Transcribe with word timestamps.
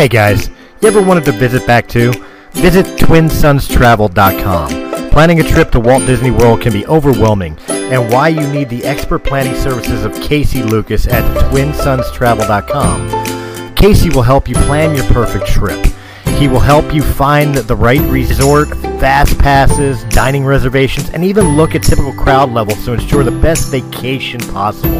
Hey 0.00 0.08
guys, 0.08 0.48
you 0.80 0.88
ever 0.88 1.02
wanted 1.02 1.26
to 1.26 1.32
visit 1.32 1.66
back 1.66 1.86
to? 1.88 2.10
Visit 2.52 2.86
TwinSonsTravel.com. 2.86 5.10
Planning 5.10 5.40
a 5.40 5.42
trip 5.42 5.70
to 5.72 5.80
Walt 5.80 6.06
Disney 6.06 6.30
World 6.30 6.62
can 6.62 6.72
be 6.72 6.86
overwhelming, 6.86 7.58
and 7.68 8.10
why 8.10 8.28
you 8.28 8.50
need 8.50 8.70
the 8.70 8.82
expert 8.82 9.24
planning 9.24 9.54
services 9.54 10.06
of 10.06 10.18
Casey 10.22 10.62
Lucas 10.62 11.06
at 11.06 11.22
TwinSonsTravel.com. 11.50 13.74
Casey 13.74 14.08
will 14.08 14.22
help 14.22 14.48
you 14.48 14.54
plan 14.54 14.96
your 14.96 15.04
perfect 15.08 15.46
trip. 15.46 15.84
He 16.38 16.48
will 16.48 16.60
help 16.60 16.94
you 16.94 17.02
find 17.02 17.54
the 17.54 17.76
right 17.76 18.00
resort, 18.10 18.70
fast 19.00 19.38
passes, 19.38 20.02
dining 20.04 20.46
reservations, 20.46 21.10
and 21.10 21.22
even 21.22 21.58
look 21.58 21.74
at 21.74 21.82
typical 21.82 22.14
crowd 22.14 22.52
levels 22.52 22.82
to 22.86 22.94
ensure 22.94 23.22
the 23.22 23.38
best 23.42 23.70
vacation 23.70 24.40
possible. 24.40 24.96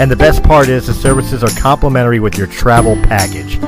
And 0.00 0.10
the 0.10 0.16
best 0.16 0.42
part 0.42 0.68
is 0.68 0.88
the 0.88 0.94
services 0.94 1.44
are 1.44 1.50
complimentary 1.50 2.18
with 2.18 2.36
your 2.36 2.48
travel 2.48 2.96
package. 3.04 3.60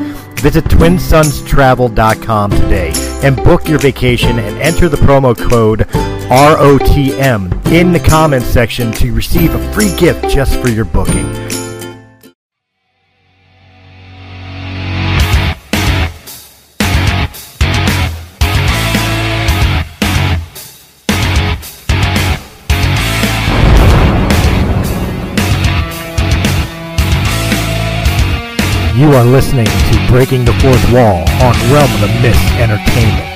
Visit 0.43 0.65
TwinSonsTravel.com 0.65 2.51
today 2.51 2.93
and 3.23 3.37
book 3.45 3.69
your 3.69 3.79
vacation 3.79 4.41
and 4.41 4.59
enter 4.59 4.89
the 4.89 4.97
promo 4.97 5.39
code 5.39 5.87
ROTM 6.33 7.71
in 7.71 7.93
the 7.93 8.01
comments 8.01 8.49
section 8.49 8.91
to 8.91 9.15
receive 9.15 9.55
a 9.55 9.73
free 9.73 9.95
gift 9.97 10.29
just 10.29 10.59
for 10.59 10.69
your 10.69 10.85
booking. 10.85 11.62
You 29.03 29.11
are 29.15 29.25
listening 29.25 29.67
to 29.67 30.07
Breaking 30.07 30.45
the 30.45 30.53
Fourth 30.61 30.93
Wall 30.93 31.29
on 31.43 31.73
Realm 31.73 31.93
of 31.93 32.01
the 32.03 32.21
Mist 32.23 32.41
Entertainment. 32.53 33.27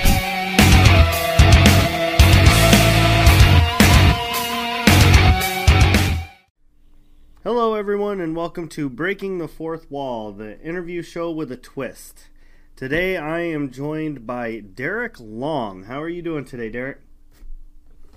Hello, 7.43 7.75
everyone, 7.75 8.21
and 8.21 8.37
welcome 8.37 8.69
to 8.69 8.89
Breaking 8.89 9.39
the 9.39 9.49
Fourth 9.49 9.91
Wall, 9.91 10.31
the 10.31 10.61
interview 10.61 11.03
show 11.03 11.33
with 11.33 11.51
a 11.51 11.57
twist. 11.57 12.29
Today, 12.77 13.17
I 13.17 13.41
am 13.41 13.73
joined 13.73 14.25
by 14.25 14.61
Derek 14.61 15.19
Long. 15.19 15.83
How 15.83 16.01
are 16.01 16.09
you 16.09 16.23
doing 16.23 16.45
today, 16.45 16.69
Derek? 16.69 17.01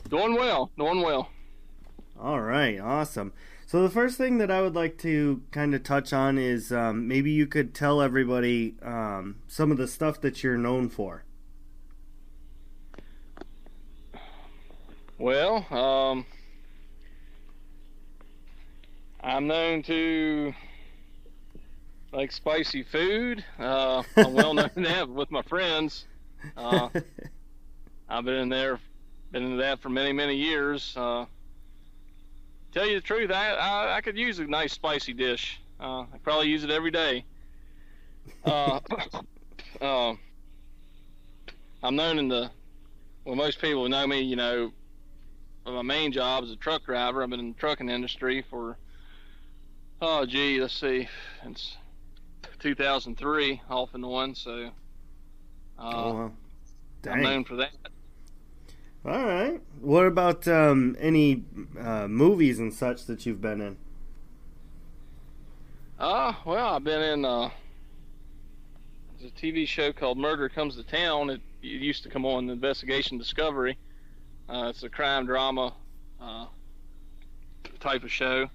Doing 0.07 0.35
well, 0.35 0.69
doing 0.77 1.01
well. 1.01 1.31
All 2.21 2.41
right, 2.41 2.79
awesome. 2.79 3.33
So, 3.69 3.83
the 3.83 3.89
first 3.91 4.17
thing 4.17 4.39
that 4.39 4.49
I 4.49 4.63
would 4.63 4.73
like 4.73 4.97
to 5.03 5.43
kind 5.51 5.75
of 5.75 5.83
touch 5.83 6.11
on 6.11 6.39
is 6.39 6.71
um, 6.71 7.07
maybe 7.07 7.29
you 7.29 7.45
could 7.45 7.75
tell 7.75 8.01
everybody 8.01 8.73
um, 8.81 9.43
some 9.47 9.69
of 9.71 9.77
the 9.77 9.87
stuff 9.87 10.19
that 10.21 10.41
you're 10.41 10.57
known 10.57 10.89
for. 10.89 11.23
Well, 15.19 15.67
um, 15.69 16.25
I'm 19.21 19.45
known 19.45 19.83
to 19.83 20.55
like 22.11 22.31
spicy 22.31 22.81
food. 22.81 23.45
Uh, 23.59 24.01
I'm 24.17 24.33
well 24.33 24.55
known 24.55 24.69
to 24.77 24.81
that 24.81 25.07
with 25.07 25.29
my 25.29 25.43
friends. 25.43 26.07
Uh, 26.57 26.89
I've 28.09 28.25
been 28.25 28.33
in 28.33 28.49
there, 28.49 28.79
been 29.31 29.43
in 29.43 29.57
that 29.57 29.79
for 29.79 29.89
many, 29.89 30.11
many 30.11 30.37
years. 30.37 30.97
Uh, 30.97 31.25
tell 32.71 32.85
you 32.85 32.95
the 32.95 33.01
truth, 33.01 33.31
I, 33.31 33.51
I, 33.51 33.97
I 33.97 34.01
could 34.01 34.17
use 34.17 34.39
a 34.39 34.45
nice 34.45 34.73
spicy 34.73 35.13
dish. 35.13 35.59
Uh, 35.79 36.01
I 36.01 36.17
probably 36.23 36.49
use 36.49 36.63
it 36.63 36.69
every 36.69 36.91
day. 36.91 37.25
Uh, 38.43 38.79
uh, 39.81 40.13
I'm 41.83 41.95
known 41.95 42.19
in 42.19 42.27
the 42.27 42.51
well, 43.25 43.35
most 43.35 43.61
people 43.61 43.87
know 43.87 44.07
me, 44.07 44.21
you 44.21 44.35
know, 44.35 44.71
my 45.65 45.81
main 45.81 46.11
job 46.11 46.43
is 46.43 46.51
a 46.51 46.55
truck 46.55 46.83
driver. 46.85 47.21
I've 47.21 47.29
been 47.29 47.39
in 47.39 47.49
the 47.49 47.59
trucking 47.59 47.89
industry 47.89 48.43
for 48.49 48.77
oh 50.01 50.25
gee, 50.25 50.59
let's 50.59 50.73
see, 50.73 51.07
it's 51.43 51.77
2003 52.59 53.61
off 53.69 53.93
and 53.93 54.03
on. 54.03 54.35
So 54.35 54.71
uh, 55.77 55.91
oh, 55.93 56.13
wow. 56.13 56.31
I'm 57.09 57.21
known 57.21 57.45
for 57.45 57.55
that. 57.57 57.71
All 59.05 59.25
right. 59.25 59.61
What 59.79 60.05
about 60.05 60.47
um, 60.47 60.95
any 60.99 61.43
uh, 61.79 62.07
movies 62.07 62.59
and 62.59 62.73
such 62.73 63.05
that 63.05 63.25
you've 63.25 63.41
been 63.41 63.61
in? 63.61 63.77
Uh, 65.97 66.33
well, 66.45 66.75
I've 66.75 66.83
been 66.83 67.01
in 67.01 67.25
uh, 67.25 67.49
there's 69.19 69.31
a 69.31 69.35
TV 69.35 69.67
show 69.67 69.91
called 69.91 70.17
Murder 70.17 70.47
Comes 70.47 70.75
to 70.77 70.83
Town. 70.83 71.29
It, 71.29 71.41
it 71.61 71.67
used 71.67 72.03
to 72.03 72.09
come 72.09 72.25
on 72.25 72.49
Investigation 72.49 73.17
Discovery. 73.17 73.77
Uh, 74.47 74.67
it's 74.69 74.83
a 74.83 74.89
crime 74.89 75.25
drama 75.25 75.73
uh, 76.21 76.45
type 77.79 78.03
of 78.03 78.11
show. 78.11 78.49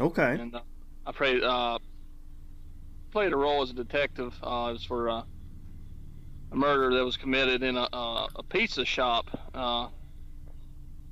Okay. 0.00 0.34
And 0.34 0.54
uh, 0.54 0.60
I 1.06 1.12
played 1.12 1.42
uh, 1.42 1.78
played 3.10 3.32
a 3.32 3.36
role 3.36 3.62
as 3.62 3.70
a 3.70 3.74
detective. 3.74 4.34
Uh, 4.42 4.68
it 4.70 4.72
was 4.72 4.84
for 4.84 5.08
uh, 5.08 5.22
a 6.52 6.56
murder 6.56 6.94
that 6.94 7.04
was 7.04 7.16
committed 7.16 7.62
in 7.62 7.76
a, 7.76 7.88
uh, 7.92 8.26
a 8.36 8.42
pizza 8.42 8.84
shop. 8.84 9.26
Uh, 9.54 9.88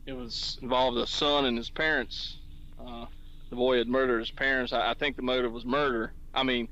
it 0.06 0.12
was 0.12 0.58
involved 0.62 0.98
a 0.98 1.06
son 1.06 1.46
and 1.46 1.56
his 1.56 1.70
parents. 1.70 2.36
Uh, 2.78 3.06
the 3.48 3.56
boy 3.56 3.78
had 3.78 3.88
murdered 3.88 4.20
his 4.20 4.30
parents. 4.30 4.72
I, 4.72 4.90
I 4.90 4.94
think 4.94 5.16
the 5.16 5.22
motive 5.22 5.52
was 5.52 5.64
murder. 5.64 6.12
I 6.34 6.42
mean, 6.42 6.68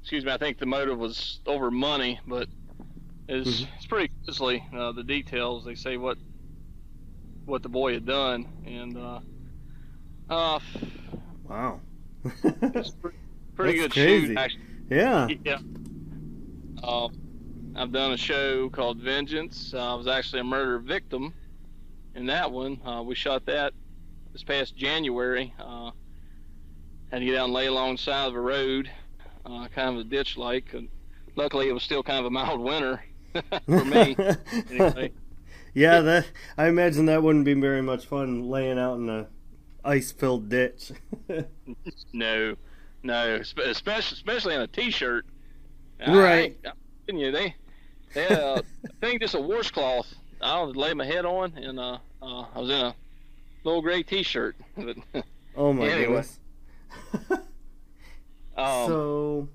excuse 0.00 0.24
me. 0.24 0.32
I 0.32 0.38
think 0.38 0.58
the 0.58 0.66
motive 0.66 0.98
was 0.98 1.40
over 1.46 1.70
money, 1.70 2.20
but 2.26 2.48
it's 3.28 3.62
Mhm. 3.62 3.68
it's 3.76 3.86
pretty 3.86 4.12
grisly. 4.24 4.64
Uh, 4.76 4.92
the 4.92 5.02
details 5.04 5.64
they 5.64 5.74
say 5.74 5.96
what 5.96 6.18
what 7.46 7.62
the 7.62 7.68
boy 7.68 7.94
had 7.94 8.06
done, 8.06 8.46
and 8.66 8.96
uh, 8.96 9.20
uh, 10.30 10.58
Wow. 11.48 11.80
it's 12.42 12.90
pretty, 13.02 13.18
pretty 13.54 13.78
good 13.78 13.92
crazy. 13.92 14.26
shoot 14.28 14.38
actually. 14.38 14.62
yeah. 14.90 15.28
Yeah. 15.44 15.58
Um, 16.82 17.12
I've 17.76 17.90
done 17.90 18.12
a 18.12 18.16
show 18.16 18.70
called 18.70 18.98
Vengeance. 18.98 19.74
Uh, 19.74 19.92
I 19.92 19.94
was 19.94 20.06
actually 20.06 20.40
a 20.40 20.44
murder 20.44 20.78
victim 20.78 21.34
in 22.14 22.26
that 22.26 22.50
one. 22.50 22.80
Uh, 22.86 23.02
we 23.02 23.16
shot 23.16 23.44
that 23.46 23.72
this 24.32 24.44
past 24.44 24.76
January. 24.76 25.52
Uh, 25.58 25.90
had 27.10 27.18
to 27.18 27.24
get 27.24 27.36
out 27.36 27.46
and 27.46 27.52
lay 27.52 27.66
alongside 27.66 28.26
of 28.26 28.34
a 28.34 28.40
road, 28.40 28.90
uh, 29.44 29.66
kind 29.74 29.96
of 29.96 29.98
a 29.98 30.04
ditch 30.04 30.36
like. 30.36 30.72
Luckily, 31.34 31.68
it 31.68 31.72
was 31.72 31.82
still 31.82 32.02
kind 32.02 32.20
of 32.20 32.26
a 32.26 32.30
mild 32.30 32.60
winter 32.60 33.02
for 33.66 33.84
me. 33.84 34.16
anyway. 34.70 35.12
yeah, 35.74 36.00
that 36.00 36.26
I 36.56 36.68
imagine 36.68 37.06
that 37.06 37.24
wouldn't 37.24 37.44
be 37.44 37.54
very 37.54 37.82
much 37.82 38.06
fun 38.06 38.48
laying 38.48 38.78
out 38.78 38.98
in 38.98 39.08
a 39.08 39.26
ice-filled 39.84 40.48
ditch. 40.48 40.92
No, 42.12 42.54
no, 43.02 43.34
especially 43.36 44.14
especially 44.16 44.54
in 44.54 44.60
a 44.60 44.66
t-shirt. 44.68 45.26
Right. 46.06 46.56
I, 46.64 46.68
I, 46.68 46.72
you 47.08 47.32
they, 47.32 47.48
they 47.48 47.54
uh, 48.16 48.60
I 48.60 48.88
think 49.00 49.20
just 49.20 49.34
a 49.34 49.40
washcloth. 49.40 50.12
I 50.40 50.56
don't 50.56 50.76
lay 50.76 50.92
my 50.94 51.04
head 51.06 51.24
on, 51.24 51.52
and 51.56 51.78
uh, 51.78 51.98
uh, 52.22 52.44
I 52.54 52.58
was 52.60 52.70
in 52.70 52.76
a 52.76 52.94
little 53.64 53.82
gray 53.82 54.02
t-shirt. 54.02 54.56
But, 54.76 54.96
oh 55.56 55.72
my 55.72 55.86
Anyway. 55.86 56.06
goodness. 56.06 56.40
um, 58.56 58.86
so, 58.86 59.48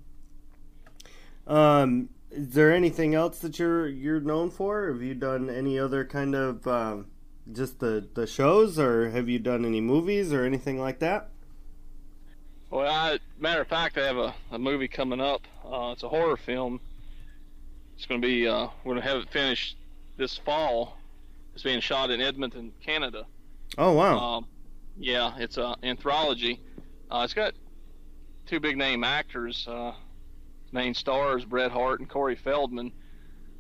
um, 1.47 2.09
is 2.31 2.49
there 2.53 2.73
anything 2.73 3.15
else 3.15 3.39
that 3.39 3.59
you're 3.59 3.87
you're 3.87 4.19
known 4.21 4.49
for? 4.49 4.91
Have 4.91 5.01
you 5.01 5.13
done 5.15 5.49
any 5.49 5.77
other 5.79 6.05
kind 6.05 6.35
of 6.35 6.67
um, 6.67 7.07
just 7.51 7.79
the 7.79 8.07
the 8.13 8.27
shows, 8.27 8.77
or 8.79 9.09
have 9.11 9.29
you 9.29 9.39
done 9.39 9.65
any 9.65 9.81
movies 9.81 10.33
or 10.33 10.43
anything 10.43 10.79
like 10.79 10.99
that? 10.99 11.29
well, 12.71 12.87
I, 12.91 13.19
matter 13.39 13.61
of 13.61 13.67
fact, 13.67 13.97
I 13.97 14.05
have 14.05 14.17
a, 14.17 14.33
a 14.51 14.59
movie 14.59 14.87
coming 14.87 15.19
up. 15.21 15.41
Uh, 15.65 15.91
it's 15.93 16.03
a 16.03 16.09
horror 16.09 16.37
film. 16.37 16.79
It's 17.99 18.05
going 18.05 18.21
to 18.21 18.25
be. 18.25 18.47
Uh, 18.47 18.69
we're 18.85 18.93
going 18.93 19.03
to 19.03 19.09
have 19.09 19.17
it 19.23 19.29
finished 19.29 19.75
this 20.15 20.37
fall. 20.37 20.95
It's 21.53 21.63
being 21.63 21.81
shot 21.81 22.11
in 22.11 22.21
Edmonton, 22.21 22.71
Canada. 22.81 23.25
Oh 23.77 23.91
wow. 23.91 24.17
Um, 24.17 24.47
yeah, 24.97 25.33
it's 25.37 25.57
a 25.57 25.75
anthology. 25.83 26.61
Uh, 27.11 27.23
it's 27.25 27.33
got 27.33 27.55
two 28.45 28.61
big 28.61 28.77
name 28.77 29.03
actors. 29.03 29.67
Uh, 29.67 29.91
main 30.71 30.93
stars 30.93 31.43
Bret 31.43 31.71
Hart 31.71 31.99
and 31.99 32.07
Corey 32.07 32.37
Feldman. 32.37 32.93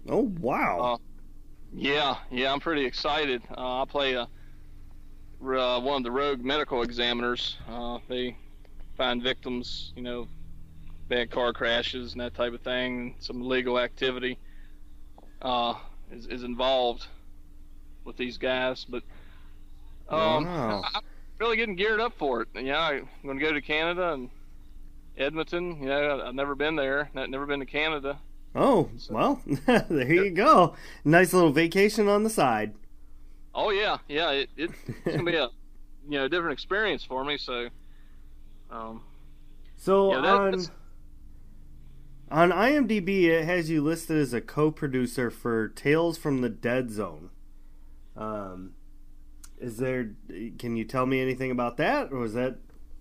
oh 0.07 0.31
wow. 0.39 0.79
uh, 0.79 0.97
Yeah, 1.73 2.15
yeah, 2.31 2.53
I'm 2.53 2.61
pretty 2.61 2.85
excited. 2.85 3.41
Uh, 3.57 3.81
I 3.81 3.85
play 3.89 4.13
a, 4.13 4.21
uh, 4.21 5.81
one 5.81 5.97
of 5.97 6.03
the 6.03 6.11
rogue 6.11 6.39
medical 6.45 6.81
examiners. 6.81 7.57
Uh, 7.67 7.97
they 8.07 8.37
find 8.95 9.21
victims, 9.21 9.91
you 9.97 10.01
know, 10.01 10.29
bad 11.09 11.31
car 11.31 11.51
crashes 11.53 12.13
and 12.13 12.21
that 12.21 12.33
type 12.35 12.53
of 12.53 12.61
thing. 12.61 13.15
Some 13.19 13.41
legal 13.41 13.79
activity 13.79 14.37
uh, 15.41 15.73
is, 16.11 16.27
is 16.27 16.43
involved 16.43 17.07
with 18.05 18.15
these 18.15 18.37
guys, 18.37 18.85
but 18.87 19.03
um, 20.07 20.45
Wow. 20.45 20.83
I'm 20.93 21.01
really 21.39 21.57
getting 21.57 21.75
geared 21.75 21.99
up 21.99 22.13
for 22.17 22.41
it. 22.43 22.47
Yeah, 22.55 22.79
I'm 22.79 23.07
going 23.23 23.39
to 23.39 23.45
go 23.45 23.53
to 23.53 23.61
Canada 23.61 24.13
and 24.13 24.29
Edmonton. 25.17 25.81
You 25.81 25.89
know, 25.89 26.21
I've 26.25 26.35
never 26.35 26.55
been 26.55 26.75
there, 26.75 27.09
not- 27.13 27.29
never 27.29 27.45
been 27.45 27.59
to 27.59 27.65
Canada. 27.65 28.17
Oh 28.55 28.89
well, 29.11 29.39
there 29.67 30.11
you 30.11 30.31
go. 30.31 30.73
Nice 31.05 31.33
little 31.33 31.51
vacation 31.51 32.07
on 32.07 32.23
the 32.23 32.31
side. 32.31 32.73
Oh 33.53 33.69
yeah, 33.69 33.97
yeah. 34.07 34.31
It, 34.31 34.49
it, 34.57 34.71
it's 34.87 35.15
gonna 35.17 35.23
be 35.23 35.35
a 35.35 35.49
you 36.09 36.17
know 36.17 36.27
different 36.27 36.53
experience 36.53 37.03
for 37.03 37.23
me. 37.23 37.37
So, 37.37 37.69
um, 38.71 39.03
So 39.77 40.15
yeah, 40.15 40.21
that, 40.21 40.33
on 40.41 40.65
on 42.31 42.51
IMDb, 42.51 43.25
it 43.25 43.45
has 43.45 43.69
you 43.69 43.81
listed 43.81 44.17
as 44.17 44.33
a 44.33 44.41
co-producer 44.41 45.29
for 45.29 45.69
Tales 45.69 46.17
from 46.17 46.41
the 46.41 46.49
Dead 46.49 46.91
Zone. 46.91 47.29
Um, 48.15 48.71
is 49.59 49.77
there? 49.77 50.11
Can 50.57 50.75
you 50.75 50.83
tell 50.83 51.05
me 51.05 51.21
anything 51.21 51.51
about 51.51 51.77
that, 51.77 52.11
or 52.11 52.19
was 52.19 52.33
that? 52.33 52.57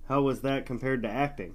How 0.08 0.22
was 0.22 0.40
that 0.40 0.66
compared 0.66 1.02
to 1.02 1.08
acting? 1.10 1.54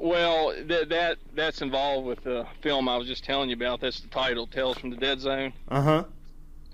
well, 0.00 0.54
that 0.66 0.88
that 0.88 1.18
that's 1.34 1.60
involved 1.60 2.06
with 2.06 2.22
the 2.24 2.46
film 2.62 2.88
I 2.88 2.96
was 2.96 3.06
just 3.06 3.22
telling 3.22 3.50
you 3.50 3.56
about. 3.56 3.80
That's 3.80 4.00
the 4.00 4.08
title, 4.08 4.46
Tales 4.46 4.78
from 4.78 4.90
the 4.90 4.96
Dead 4.96 5.20
Zone. 5.20 5.52
Uh 5.68 5.82
huh. 5.82 6.04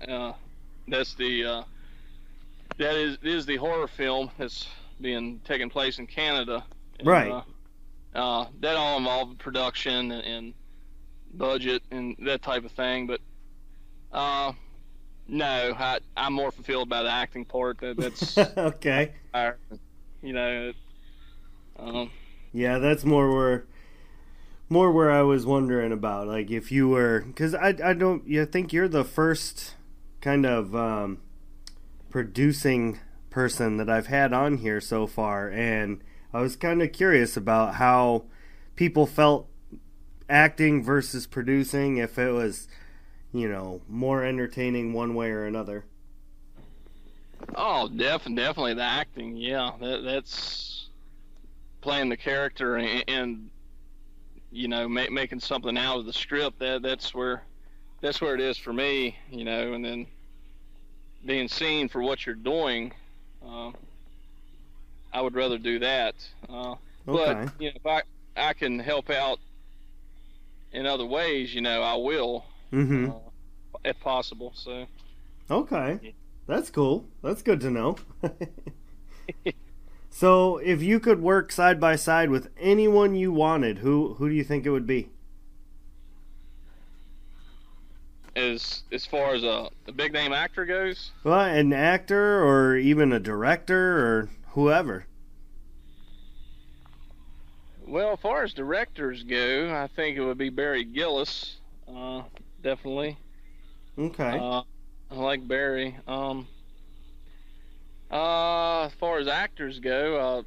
Uh, 0.07 0.33
that's 0.87 1.13
the 1.15 1.43
uh, 1.43 1.63
that 2.77 2.95
is 2.95 3.17
is 3.21 3.45
the 3.45 3.57
horror 3.57 3.87
film 3.87 4.31
that's 4.37 4.67
being 5.01 5.41
taken 5.45 5.69
place 5.69 5.99
in 5.99 6.07
Canada. 6.07 6.63
And, 6.99 7.07
Right. 7.07 7.31
Uh, 7.31 7.41
uh, 8.17 8.45
that 8.59 8.75
all 8.75 8.97
involved 8.97 9.39
production 9.39 10.11
and, 10.11 10.25
and 10.25 10.53
budget 11.33 11.83
and 11.91 12.15
that 12.25 12.41
type 12.41 12.65
of 12.65 12.71
thing. 12.71 13.07
But 13.07 13.21
uh, 14.11 14.51
no, 15.27 15.45
I, 15.77 15.99
I'm 16.17 16.33
more 16.33 16.51
fulfilled 16.51 16.89
by 16.89 17.03
the 17.03 17.11
acting 17.11 17.45
part. 17.45 17.79
That 17.79 17.97
that's 17.97 18.37
okay. 18.57 19.13
our, 19.33 19.57
you 20.21 20.33
know. 20.33 20.73
Um, 21.79 22.09
Yeah, 22.51 22.79
that's 22.79 23.05
more 23.05 23.33
where 23.33 23.65
more 24.67 24.91
where 24.91 25.11
I 25.11 25.21
was 25.21 25.45
wondering 25.45 25.91
about 25.91 26.27
like 26.27 26.49
if 26.49 26.71
you 26.71 26.89
were 26.89 27.25
cuz 27.35 27.53
I 27.53 27.75
I 27.83 27.93
don't 27.93 28.27
you 28.27 28.45
think 28.45 28.73
you're 28.73 28.87
the 28.87 29.05
first 29.05 29.75
kind 30.21 30.45
of 30.45 30.75
um 30.75 31.19
producing 32.09 32.99
person 33.29 33.77
that 33.77 33.89
I've 33.89 34.07
had 34.07 34.33
on 34.33 34.57
here 34.57 34.81
so 34.81 35.05
far 35.05 35.49
and 35.49 36.01
I 36.37 36.41
was 36.41 36.55
kind 36.55 36.83
of 36.83 36.91
curious 36.91 37.35
about 37.35 37.73
how 37.73 38.25
people 38.75 39.07
felt 39.07 39.47
acting 40.29 40.83
versus 40.83 41.25
producing 41.25 41.97
if 41.97 42.19
it 42.19 42.29
was 42.29 42.67
you 43.33 43.49
know 43.49 43.81
more 43.89 44.23
entertaining 44.23 44.93
one 44.93 45.15
way 45.15 45.31
or 45.31 45.45
another. 45.45 45.85
Oh, 47.55 47.87
def- 47.87 48.25
definitely 48.25 48.75
the 48.75 48.83
acting. 48.83 49.35
Yeah, 49.35 49.71
that, 49.81 50.03
that's 50.03 50.89
playing 51.81 52.09
the 52.09 52.17
character 52.17 52.75
and, 52.75 53.03
and 53.07 53.49
you 54.51 54.67
know 54.67 54.87
ma- 54.87 55.09
making 55.09 55.39
something 55.39 55.75
out 55.75 55.97
of 55.97 56.05
the 56.05 56.13
script. 56.13 56.59
That 56.59 56.83
that's 56.83 57.15
where 57.15 57.41
that's 57.99 58.21
where 58.21 58.35
it 58.35 58.41
is 58.41 58.59
for 58.59 58.73
me. 58.73 59.17
You 59.31 59.43
know, 59.43 59.73
and 59.73 59.83
then 59.83 60.05
being 61.25 61.47
seen 61.47 61.89
for 61.89 62.03
what 62.03 62.27
you're 62.27 62.35
doing. 62.35 62.93
Uh, 63.43 63.71
I 65.17 65.21
would 65.21 65.33
rather 65.33 65.57
do 65.57 65.79
that. 65.79 66.13
Uh, 66.47 66.75
Okay. 67.09 67.33
But 67.33 67.53
you 67.59 67.69
know, 67.69 67.75
if 67.77 67.85
I 67.87 68.01
I 68.35 68.53
can 68.53 68.77
help 68.79 69.09
out 69.09 69.39
in 70.73 70.85
other 70.85 71.05
ways, 71.05 71.55
you 71.55 71.61
know, 71.61 71.81
I 71.81 71.95
will 71.95 72.45
Mhm. 72.71 73.09
uh, 73.09 73.77
if 73.85 73.99
possible. 74.01 74.51
So. 74.55 74.85
Okay. 75.49 76.13
That's 76.45 76.69
cool. 76.69 77.05
That's 77.23 77.41
good 77.41 77.61
to 77.61 77.71
know. 77.71 77.95
so, 80.09 80.57
if 80.57 80.83
you 80.83 80.99
could 80.99 81.21
work 81.21 81.51
side 81.51 81.79
by 81.79 81.95
side 81.95 82.29
with 82.29 82.49
anyone 82.59 83.15
you 83.15 83.31
wanted, 83.31 83.79
who 83.79 84.15
who 84.15 84.29
do 84.29 84.35
you 84.35 84.43
think 84.43 84.65
it 84.65 84.69
would 84.71 84.85
be? 84.87 85.09
as 88.35 88.83
as 88.91 89.03
far 89.05 89.33
as 89.33 89.43
a, 89.43 89.67
a 89.87 89.91
big 89.91 90.13
name 90.13 90.31
actor 90.31 90.65
goes. 90.65 91.11
Well, 91.23 91.39
an 91.39 91.73
actor 91.73 92.43
or 92.43 92.75
even 92.77 93.11
a 93.11 93.19
director 93.19 93.97
or 94.05 94.29
whoever. 94.57 95.05
Well, 97.85 98.13
as 98.13 98.19
far 98.19 98.43
as 98.43 98.53
directors 98.53 99.21
go, 99.21 99.71
I 99.71 99.85
think 99.95 100.17
it 100.17 100.21
would 100.21 100.39
be 100.39 100.49
Barry 100.49 100.83
Gillis, 100.83 101.57
uh, 101.87 102.23
definitely. 102.63 103.19
Okay. 103.99 104.39
Uh, 104.39 104.63
I 105.11 105.15
like 105.15 105.47
Barry. 105.47 105.95
Um, 106.07 106.47
uh, 108.09 108.85
as 108.85 108.93
far 108.93 109.19
as 109.19 109.27
actors 109.27 109.79
go, 109.79 110.17
uh, 110.17 110.41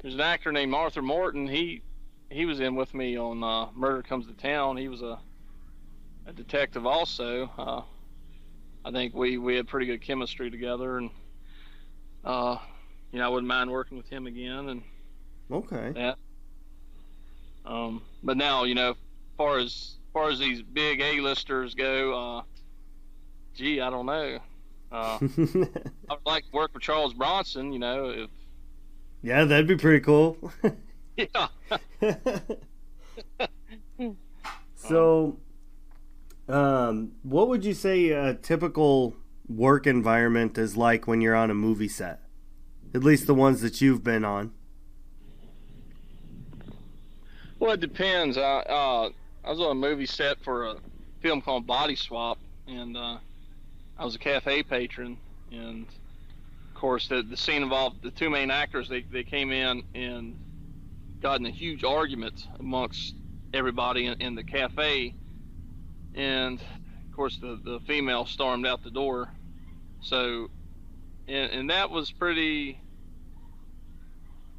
there's 0.00 0.14
an 0.14 0.20
actor 0.20 0.52
named 0.52 0.72
Arthur 0.72 1.02
Morton. 1.02 1.48
He 1.48 1.82
he 2.30 2.44
was 2.44 2.60
in 2.60 2.76
with 2.76 2.94
me 2.94 3.18
on 3.18 3.42
uh, 3.42 3.70
Murder 3.74 4.02
Comes 4.02 4.28
to 4.28 4.32
Town. 4.34 4.76
He 4.76 4.86
was 4.86 5.02
a 5.02 5.18
a 6.26 6.32
detective 6.32 6.86
also. 6.86 7.50
Uh, 7.58 7.82
I 8.84 8.92
think 8.92 9.14
we 9.14 9.36
we 9.36 9.56
had 9.56 9.66
pretty 9.66 9.86
good 9.86 10.00
chemistry 10.00 10.48
together, 10.48 10.98
and 10.98 11.10
uh, 12.26 12.58
you 13.12 13.18
know 13.18 13.26
I 13.26 13.28
wouldn't 13.28 13.48
mind 13.48 13.70
working 13.70 13.96
with 13.96 14.08
him 14.08 14.26
again. 14.26 14.68
And 14.68 14.82
okay. 15.50 15.92
that. 15.92 16.18
Um, 17.64 18.02
but 18.22 18.36
now, 18.36 18.64
you 18.64 18.74
know, 18.74 18.90
as 18.90 18.96
far 19.36 19.58
as, 19.58 19.66
as 19.66 19.96
far 20.12 20.30
as 20.30 20.38
these 20.38 20.62
big 20.62 21.00
A-listers 21.00 21.74
go, 21.74 22.38
uh, 22.38 22.42
gee, 23.54 23.80
I 23.80 23.90
don't 23.90 24.06
know. 24.06 24.38
Uh, 24.92 25.18
I 25.20 26.14
would 26.14 26.24
like 26.24 26.44
to 26.44 26.52
work 26.52 26.72
with 26.74 26.82
Charles 26.82 27.12
Bronson. 27.12 27.72
You 27.72 27.80
know, 27.80 28.10
if 28.10 28.30
yeah, 29.22 29.44
that'd 29.44 29.66
be 29.66 29.76
pretty 29.76 30.04
cool. 30.04 30.36
yeah, 31.16 31.48
so, 34.76 35.38
um, 36.48 37.12
what 37.22 37.48
would 37.48 37.64
you 37.64 37.74
say 37.74 38.10
a 38.10 38.34
typical 38.34 39.16
work 39.48 39.86
environment 39.86 40.58
is 40.58 40.76
like 40.76 41.06
when 41.06 41.20
you're 41.20 41.34
on 41.34 41.50
a 41.50 41.54
movie 41.54 41.88
set? 41.88 42.20
At 42.94 43.04
least 43.04 43.26
the 43.26 43.34
ones 43.34 43.60
that 43.60 43.80
you've 43.80 44.02
been 44.04 44.24
on. 44.24 44.52
well, 47.58 47.72
it 47.72 47.80
depends. 47.80 48.36
I 48.36 48.60
uh, 48.60 49.10
I 49.44 49.50
was 49.50 49.60
on 49.60 49.70
a 49.70 49.74
movie 49.74 50.06
set 50.06 50.42
for 50.44 50.66
a 50.66 50.76
film 51.20 51.40
called 51.40 51.66
Body 51.66 51.96
Swap, 51.96 52.38
and 52.66 52.96
uh, 52.96 53.18
I 53.98 54.04
was 54.04 54.14
a 54.14 54.18
cafe 54.18 54.62
patron, 54.62 55.16
and 55.50 55.86
of 56.68 56.74
course 56.74 57.08
the 57.08 57.22
the 57.22 57.36
scene 57.36 57.62
involved 57.62 58.02
the 58.02 58.10
two 58.10 58.30
main 58.30 58.50
actors. 58.50 58.88
They 58.88 59.02
they 59.02 59.24
came 59.24 59.52
in 59.52 59.82
and 59.94 60.38
got 61.20 61.40
in 61.40 61.46
a 61.46 61.50
huge 61.50 61.82
argument 61.84 62.46
amongst 62.58 63.14
everybody 63.54 64.06
in, 64.06 64.20
in 64.20 64.34
the 64.34 64.44
cafe, 64.44 65.14
and 66.14 66.60
of 66.60 67.16
course 67.16 67.38
the 67.38 67.58
the 67.64 67.80
female 67.86 68.26
stormed 68.26 68.66
out 68.66 68.82
the 68.84 68.90
door. 68.90 69.30
So, 70.06 70.48
and, 71.26 71.50
and 71.52 71.70
that 71.70 71.90
was 71.90 72.12
pretty 72.12 72.80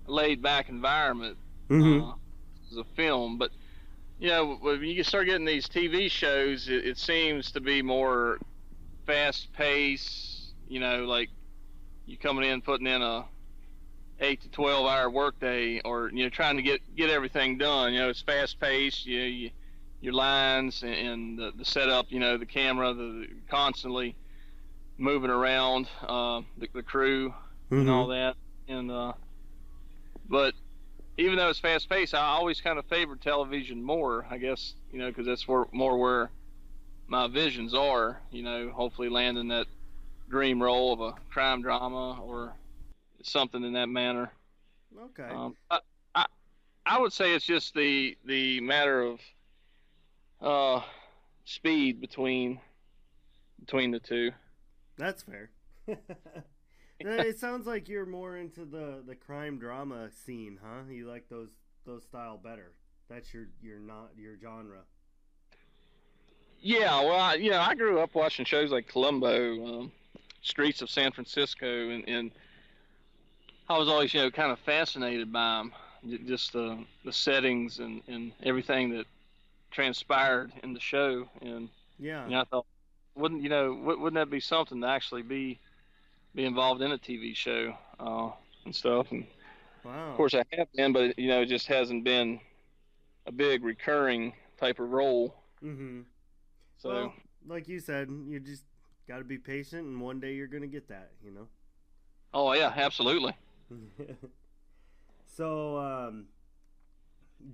laid 0.07 0.41
back 0.41 0.69
environment 0.69 1.37
hmm 1.69 1.99
uh, 1.99 2.11
as 2.71 2.77
a 2.77 2.83
film, 2.95 3.37
but 3.37 3.51
you 4.19 4.29
know 4.29 4.55
when 4.61 4.83
you 4.83 5.03
start 5.03 5.27
getting 5.27 5.45
these 5.45 5.67
TV 5.67 6.09
shows, 6.09 6.67
it, 6.69 6.85
it 6.85 6.97
seems 6.97 7.51
to 7.51 7.61
be 7.61 7.81
more 7.81 8.39
fast 9.05 9.53
paced. 9.53 10.53
You 10.67 10.79
know, 10.79 11.05
like 11.05 11.29
you 12.05 12.17
coming 12.17 12.49
in 12.49 12.61
putting 12.61 12.87
in 12.87 13.01
a 13.01 13.25
eight 14.19 14.41
to 14.41 14.49
twelve 14.49 14.85
hour 14.87 15.09
workday, 15.09 15.79
or 15.81 16.09
you 16.13 16.23
know 16.23 16.29
trying 16.29 16.57
to 16.57 16.63
get 16.63 16.81
get 16.95 17.09
everything 17.09 17.57
done. 17.57 17.93
You 17.93 17.99
know, 17.99 18.09
it's 18.09 18.21
fast 18.21 18.59
paced. 18.59 19.05
You, 19.05 19.19
you 19.21 19.51
your 20.01 20.13
lines 20.13 20.83
and, 20.83 20.93
and 20.93 21.39
the, 21.39 21.51
the 21.57 21.65
setup. 21.65 22.11
You 22.11 22.19
know, 22.19 22.37
the 22.37 22.45
camera, 22.45 22.93
the 22.93 23.27
constantly 23.49 24.17
moving 24.97 25.29
around, 25.29 25.87
uh, 26.01 26.41
the, 26.57 26.67
the 26.73 26.83
crew 26.83 27.33
and 27.69 27.89
all 27.89 28.07
that, 28.07 28.35
and 28.67 28.91
uh, 28.91 29.13
but 30.29 30.53
even 31.17 31.37
though 31.37 31.49
it's 31.49 31.59
fast 31.59 31.89
paced, 31.89 32.13
I 32.13 32.19
always 32.19 32.61
kind 32.61 32.77
of 32.77 32.85
favored 32.85 33.21
television 33.21 33.83
more. 33.83 34.25
I 34.29 34.37
guess 34.37 34.73
you 34.91 34.99
know 34.99 35.07
because 35.07 35.25
that's 35.25 35.47
where 35.47 35.65
more 35.71 35.97
where 35.97 36.29
my 37.07 37.27
visions 37.27 37.73
are. 37.73 38.21
You 38.31 38.43
know, 38.43 38.71
hopefully 38.73 39.09
landing 39.09 39.49
that 39.49 39.67
dream 40.29 40.61
role 40.61 40.93
of 40.93 41.01
a 41.01 41.13
crime 41.29 41.61
drama 41.61 42.19
or 42.21 42.53
something 43.23 43.63
in 43.63 43.73
that 43.73 43.87
manner. 43.87 44.31
Okay. 44.99 45.23
Um, 45.23 45.55
I, 45.69 45.79
I 46.15 46.25
I 46.85 46.99
would 46.99 47.13
say 47.13 47.33
it's 47.33 47.45
just 47.45 47.73
the 47.73 48.17
the 48.25 48.61
matter 48.61 49.01
of 49.01 49.19
uh 50.39 50.81
speed 51.45 51.99
between 51.99 52.59
between 53.59 53.91
the 53.91 53.99
two. 53.99 54.31
That's 54.97 55.23
fair. 55.23 55.51
it 56.99 57.39
sounds 57.39 57.67
like 57.67 57.87
you're 57.89 58.05
more 58.05 58.37
into 58.37 58.65
the 58.65 59.03
the 59.05 59.15
crime 59.15 59.59
drama 59.59 60.09
scene, 60.11 60.59
huh? 60.63 60.83
You 60.89 61.07
like 61.07 61.29
those 61.29 61.49
those 61.85 62.03
style 62.03 62.37
better. 62.37 62.73
That's 63.09 63.33
your 63.33 63.47
your 63.61 63.79
not 63.79 64.11
your 64.17 64.37
genre. 64.39 64.81
Yeah, 66.59 67.01
well, 67.01 67.19
I, 67.19 67.35
you 67.35 67.51
know, 67.51 67.59
I 67.61 67.75
grew 67.75 67.99
up 67.99 68.15
watching 68.15 68.45
shows 68.45 68.71
like 68.71 68.87
Columbo, 68.87 69.65
um, 69.81 69.91
Streets 70.41 70.81
of 70.81 70.89
San 70.89 71.11
Francisco, 71.11 71.89
and, 71.89 72.07
and 72.07 72.31
I 73.69 73.77
was 73.77 73.87
always, 73.87 74.13
you 74.13 74.21
know, 74.21 74.31
kind 74.31 74.51
of 74.51 74.59
fascinated 74.59 75.31
by 75.31 75.57
them. 75.59 75.73
just 76.25 76.53
the 76.53 76.83
the 77.05 77.13
settings 77.13 77.79
and 77.79 78.01
and 78.07 78.31
everything 78.43 78.89
that 78.91 79.05
transpired 79.71 80.53
in 80.63 80.73
the 80.73 80.79
show. 80.79 81.29
And 81.41 81.69
Yeah. 81.99 82.25
you 82.25 82.31
know, 82.33 82.41
I 82.41 82.45
thought, 82.45 82.65
wouldn't 83.17 83.43
you 83.43 83.49
know, 83.49 83.73
wouldn't 83.73 84.15
that 84.15 84.29
be 84.29 84.39
something 84.39 84.81
to 84.81 84.87
actually 84.87 85.23
be 85.23 85.59
be 86.35 86.45
involved 86.45 86.81
in 86.81 86.91
a 86.91 86.97
TV 86.97 87.33
show 87.33 87.77
uh, 87.99 88.31
and 88.65 88.75
stuff? 88.75 89.11
And 89.11 89.23
Wow. 89.83 90.13
of 90.13 90.15
course, 90.17 90.33
I 90.35 90.43
have 90.57 90.71
been, 90.73 90.93
but 90.93 91.17
you 91.19 91.29
know, 91.29 91.41
it 91.41 91.47
just 91.47 91.67
hasn't 91.67 92.03
been 92.03 92.41
a 93.27 93.31
big 93.31 93.63
recurring 93.63 94.33
type 94.57 94.79
of 94.79 94.89
role. 94.91 95.35
Mm-hmm. 95.63 96.01
So 96.77 96.89
Well, 96.89 97.13
like 97.45 97.67
you 97.67 97.79
said, 97.79 98.09
you 98.27 98.39
just 98.39 98.63
got 99.07 99.19
to 99.19 99.23
be 99.23 99.37
patient, 99.37 99.87
and 99.87 100.01
one 100.01 100.19
day 100.19 100.35
you're 100.35 100.47
gonna 100.47 100.67
get 100.67 100.87
that. 100.89 101.11
You 101.23 101.31
know. 101.31 101.47
oh 102.33 102.53
yeah, 102.53 102.73
absolutely. 102.75 103.33
so, 105.25 105.77
um, 105.77 106.27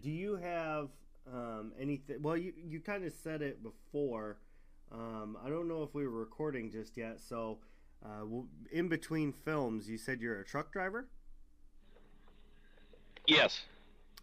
do 0.01 0.10
you 0.10 0.36
have 0.36 0.89
um, 1.32 1.74
anything? 1.79 2.22
Well, 2.22 2.38
you 2.38 2.53
you 2.58 2.79
kind 2.79 3.03
of 3.03 3.13
said 3.13 3.41
it 3.41 3.63
before. 3.63 4.38
Um, 4.91 5.37
I 5.43 5.49
don't 5.49 5.67
know 5.67 5.83
if 5.83 5.93
we 5.93 6.05
were 6.07 6.19
recording 6.19 6.71
just 6.71 6.97
yet. 6.97 7.19
So, 7.19 7.59
uh, 8.05 8.25
in 8.71 8.89
between 8.89 9.31
films, 9.31 9.89
you 9.89 9.97
said 9.97 10.21
you're 10.21 10.39
a 10.39 10.45
truck 10.45 10.71
driver. 10.71 11.07
Yes. 13.27 13.61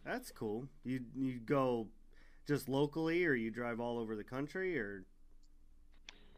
That's 0.05 0.31
cool. 0.31 0.67
You 0.85 1.01
you 1.17 1.41
go 1.41 1.89
just 2.47 2.69
locally, 2.69 3.25
or 3.25 3.35
you 3.35 3.51
drive 3.51 3.81
all 3.81 3.99
over 3.99 4.17
the 4.17 4.25
country, 4.25 4.79
or 4.79 5.05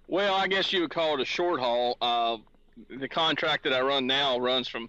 Well, 0.09 0.35
I 0.35 0.49
guess 0.49 0.73
you 0.73 0.81
would 0.83 0.91
call 0.91 1.15
it 1.15 1.21
a 1.21 1.25
short 1.25 1.61
haul. 1.61 1.97
Uh, 2.01 2.39
the 2.89 3.09
contract 3.09 3.65
that 3.65 3.73
I 3.73 3.81
run 3.81 4.07
now 4.07 4.39
runs 4.39 4.69
from 4.69 4.89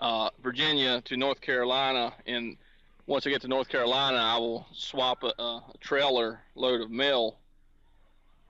uh, 0.00 0.30
Virginia 0.42 1.00
to 1.02 1.16
North 1.16 1.40
Carolina, 1.40 2.12
and 2.26 2.56
once 3.06 3.26
I 3.26 3.30
get 3.30 3.42
to 3.42 3.48
North 3.48 3.68
Carolina, 3.68 4.18
I 4.18 4.38
will 4.38 4.66
swap 4.72 5.22
a, 5.22 5.32
a 5.40 5.62
trailer 5.80 6.40
load 6.54 6.80
of 6.80 6.90
mail 6.90 7.38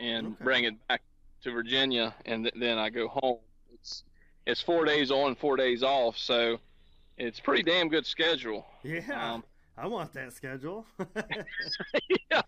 and 0.00 0.28
Okay. 0.28 0.44
bring 0.44 0.64
it 0.64 0.88
back 0.88 1.02
to 1.42 1.50
Virginia, 1.50 2.14
and 2.26 2.44
th- 2.44 2.54
then 2.58 2.78
I 2.78 2.90
go 2.90 3.08
home. 3.08 3.38
It's 3.72 4.04
it's 4.46 4.60
four 4.60 4.84
days 4.84 5.10
on, 5.10 5.34
four 5.34 5.56
days 5.56 5.82
off, 5.82 6.16
so 6.18 6.58
it's 7.16 7.40
pretty 7.40 7.62
damn 7.62 7.88
good 7.88 8.04
schedule. 8.06 8.66
yeah. 8.82 9.32
Um, 9.34 9.44
I 9.76 9.86
want 9.88 10.12
that 10.14 10.32
schedule. 10.32 10.86
yeah. 12.30 12.42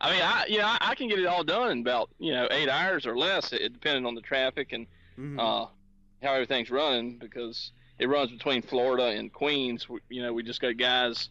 I 0.00 0.10
mean, 0.12 0.22
I 0.22 0.44
you 0.48 0.58
know 0.58 0.66
I, 0.66 0.78
I 0.80 0.94
can 0.94 1.08
get 1.08 1.18
it 1.18 1.26
all 1.26 1.44
done 1.44 1.70
in 1.72 1.80
about 1.80 2.10
you 2.18 2.32
know 2.32 2.48
eight 2.50 2.68
hours 2.68 3.06
or 3.06 3.16
less, 3.16 3.52
it, 3.52 3.72
depending 3.72 4.06
on 4.06 4.14
the 4.14 4.20
traffic 4.20 4.72
and 4.72 4.86
Mhm. 5.18 5.38
uh, 5.38 5.66
how 6.22 6.32
everything's 6.32 6.70
running 6.70 7.18
because 7.18 7.70
it 8.00 8.08
runs 8.08 8.30
between 8.32 8.62
Florida 8.62 9.04
and 9.16 9.32
Queens. 9.32 9.88
We, 9.88 10.00
you 10.08 10.22
know, 10.22 10.32
we 10.32 10.42
just 10.42 10.60
got 10.60 10.76
guys 10.76 11.28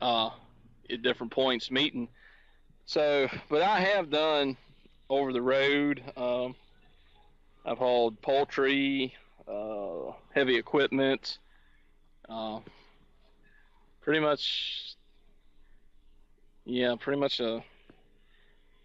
uh, 0.00 0.30
at 0.90 1.02
different 1.02 1.32
points 1.32 1.70
meeting. 1.70 2.08
So, 2.84 3.28
but 3.48 3.62
I 3.62 3.80
have 3.80 4.10
done 4.10 4.56
over 5.08 5.32
the 5.32 5.42
road. 5.42 6.02
Um, 6.16 6.54
I've 7.64 7.78
hauled 7.78 8.20
poultry, 8.22 9.14
uh, 9.48 10.12
heavy 10.34 10.56
equipment, 10.56 11.38
uh, 12.28 12.60
pretty 14.00 14.20
much. 14.20 14.96
Yeah, 16.64 16.96
pretty 16.98 17.20
much. 17.20 17.40
Uh, 17.40 17.60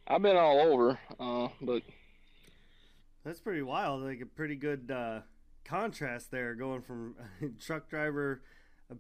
I've 0.08 0.22
been 0.22 0.38
all 0.38 0.60
over, 0.62 1.00
uh, 1.20 1.50
but 1.62 1.84
That's 3.24 3.40
pretty 3.40 3.62
wild. 3.62 4.04
Like 4.04 4.22
a 4.22 4.26
pretty 4.26 4.56
good 4.56 4.90
uh, 4.92 5.22
contrast 5.66 6.32
there, 6.32 6.56
going 6.56 6.82
from 6.82 7.16
truck 7.60 7.90
driver, 7.90 8.42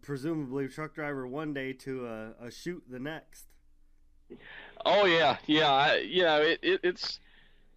presumably 0.01 0.68
truck 0.68 0.94
driver 0.94 1.25
one 1.27 1.54
day 1.54 1.72
to 1.74 2.06
a, 2.08 2.48
a 2.48 2.51
shoot 2.51 2.84
the 2.89 3.00
next. 3.00 3.46
Oh 4.86 5.05
yeah, 5.05 5.38
yeah. 5.46 5.72
I, 5.72 5.98
you 5.98 6.24
know, 6.24 6.41
it, 6.41 6.60
it, 6.62 6.79
it's 6.84 7.19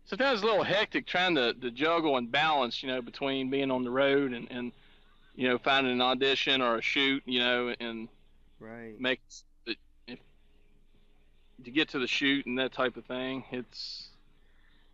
sometimes 0.04 0.42
a 0.42 0.46
little 0.46 0.64
hectic 0.64 1.06
trying 1.06 1.34
to, 1.36 1.54
to 1.54 1.70
juggle 1.70 2.16
and 2.16 2.30
balance, 2.30 2.82
you 2.82 2.88
know, 2.88 3.02
between 3.02 3.50
being 3.50 3.70
on 3.70 3.84
the 3.84 3.90
road 3.90 4.32
and, 4.32 4.48
and 4.50 4.72
you 5.34 5.48
know 5.48 5.58
finding 5.58 5.92
an 5.94 6.02
audition 6.02 6.62
or 6.62 6.76
a 6.78 6.82
shoot, 6.82 7.22
you 7.26 7.40
know, 7.40 7.74
and 7.80 8.08
Right. 8.60 8.98
make 8.98 9.20
if 10.06 10.20
to 11.64 11.70
get 11.70 11.88
to 11.90 11.98
the 11.98 12.06
shoot 12.06 12.46
and 12.46 12.58
that 12.58 12.72
type 12.72 12.96
of 12.96 13.04
thing. 13.04 13.44
It's 13.50 14.08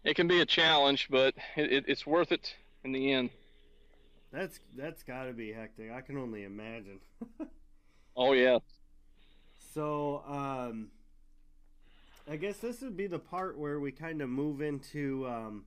it 0.04 0.14
can 0.16 0.28
be 0.28 0.40
a 0.40 0.46
challenge, 0.46 1.08
but 1.10 1.34
it, 1.56 1.72
it, 1.72 1.84
it's 1.88 2.06
worth 2.06 2.32
it 2.32 2.56
in 2.84 2.92
the 2.92 3.12
end. 3.12 3.30
That's 4.32 4.60
that's 4.76 5.02
got 5.02 5.24
to 5.24 5.32
be 5.32 5.52
hectic. 5.52 5.90
I 5.90 6.00
can 6.00 6.16
only 6.18 6.44
imagine. 6.44 7.00
Oh 8.16 8.32
yeah. 8.32 8.58
So, 9.58 10.22
um, 10.26 10.90
I 12.28 12.36
guess 12.36 12.56
this 12.58 12.80
would 12.80 12.96
be 12.96 13.06
the 13.06 13.20
part 13.20 13.56
where 13.56 13.78
we 13.78 13.92
kind 13.92 14.20
of 14.20 14.28
move 14.28 14.60
into 14.60 15.26
um, 15.28 15.64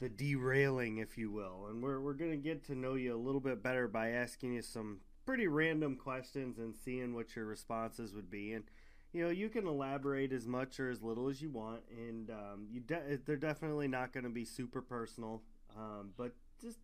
the 0.00 0.08
derailing, 0.10 0.98
if 0.98 1.16
you 1.16 1.30
will, 1.30 1.66
and 1.70 1.82
we're 1.82 2.00
we're 2.00 2.12
gonna 2.12 2.36
get 2.36 2.66
to 2.66 2.74
know 2.74 2.94
you 2.94 3.14
a 3.14 3.16
little 3.16 3.40
bit 3.40 3.62
better 3.62 3.88
by 3.88 4.10
asking 4.10 4.52
you 4.52 4.62
some 4.62 5.00
pretty 5.24 5.46
random 5.46 5.96
questions 5.96 6.58
and 6.58 6.74
seeing 6.76 7.14
what 7.14 7.34
your 7.34 7.46
responses 7.46 8.12
would 8.12 8.30
be, 8.30 8.52
and 8.52 8.64
you 9.14 9.24
know 9.24 9.30
you 9.30 9.48
can 9.48 9.66
elaborate 9.66 10.30
as 10.30 10.46
much 10.46 10.78
or 10.78 10.90
as 10.90 11.02
little 11.02 11.28
as 11.28 11.40
you 11.40 11.48
want, 11.48 11.80
and 11.90 12.30
um, 12.30 12.66
you 12.70 12.80
de- 12.80 13.18
they're 13.24 13.36
definitely 13.36 13.88
not 13.88 14.12
going 14.12 14.24
to 14.24 14.30
be 14.30 14.44
super 14.44 14.82
personal, 14.82 15.42
um, 15.74 16.10
but 16.18 16.34
just 16.60 16.80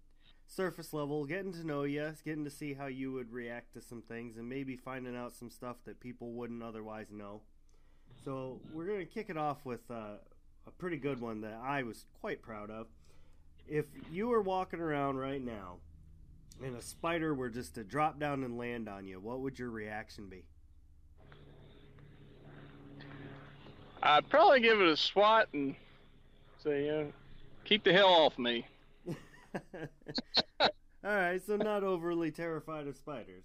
surface 0.47 0.95
level, 0.95 1.27
getting 1.27 1.53
to 1.53 1.67
know 1.67 1.83
you, 1.83 2.15
getting 2.25 2.45
to 2.45 2.51
see 2.51 2.73
how 2.73 2.87
you 2.87 3.13
would 3.13 3.31
react 3.31 3.75
to 3.75 3.83
some 3.83 4.01
things, 4.01 4.39
and 4.39 4.49
maybe 4.49 4.77
finding 4.77 5.15
out 5.15 5.35
some 5.35 5.51
stuff 5.51 5.77
that 5.85 6.01
people 6.01 6.33
wouldn't 6.33 6.63
otherwise 6.63 7.09
know. 7.13 7.43
So 8.25 8.61
we're 8.73 8.87
gonna 8.87 9.05
kick 9.05 9.31
it 9.31 9.37
off 9.37 9.65
with 9.65 9.81
uh, 9.91 10.17
a 10.67 10.71
pretty 10.79 10.97
good 10.97 11.21
one 11.21 11.41
that 11.43 11.59
I 11.63 11.83
was 11.83 12.05
quite 12.21 12.43
proud 12.43 12.71
of. 12.71 12.87
If 13.67 13.87
you 14.11 14.29
were 14.29 14.43
walking 14.43 14.81
around 14.81 15.17
right 15.17 15.43
now, 15.43 15.77
and 16.63 16.77
a 16.77 16.83
spider 16.83 17.35
were 17.35 17.49
just 17.49 17.75
to 17.77 17.85
drop 17.85 18.19
down 18.19 18.45
and 18.45 18.59
land 18.59 18.89
on 18.89 19.07
you, 19.07 19.21
what 19.21 19.41
would 19.41 19.59
your 19.59 19.71
reaction 19.71 20.29
be? 20.29 20.45
I'd 24.03 24.29
probably 24.29 24.61
give 24.61 24.81
it 24.81 24.89
a 24.89 24.97
swat 24.97 25.49
and 25.53 25.75
say, 26.63 26.87
you 26.87 26.93
know, 26.93 27.13
keep 27.65 27.85
the 27.85 27.93
hell 27.93 28.09
off 28.09 28.39
me. 28.39 28.67
All 30.61 30.69
right, 31.03 31.41
so 31.45 31.57
not 31.57 31.83
overly 31.83 32.31
terrified 32.31 32.87
of 32.87 32.97
spiders. 32.97 33.45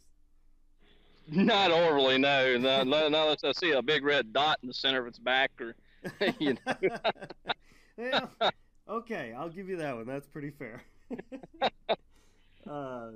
Not 1.32 1.72
overly, 1.72 2.18
no. 2.18 2.58
Not, 2.58 2.88
not 2.88 3.06
unless 3.06 3.44
I 3.44 3.54
see 3.54 3.72
a 3.72 3.82
big 3.82 4.04
red 4.04 4.34
dot 4.34 4.60
in 4.62 4.68
the 4.68 4.74
center 4.74 5.00
of 5.00 5.08
its 5.08 5.20
back, 5.20 5.52
or 5.62 5.76
you 6.40 6.58
know. 6.66 8.50
okay, 8.90 9.34
I'll 9.38 9.50
give 9.50 9.70
you 9.70 9.78
that 9.78 9.96
one. 9.96 10.06
That's 10.06 10.28
pretty 10.28 10.52
fair. 10.52 10.84
uh, 12.70 13.12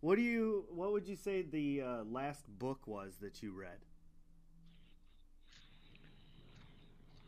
what 0.00 0.16
do 0.16 0.22
you? 0.22 0.66
What 0.70 0.92
would 0.92 1.08
you 1.08 1.16
say 1.16 1.42
the 1.42 1.82
uh, 1.82 2.04
last 2.04 2.44
book 2.58 2.86
was 2.86 3.16
that 3.20 3.42
you 3.42 3.52
read? 3.52 3.78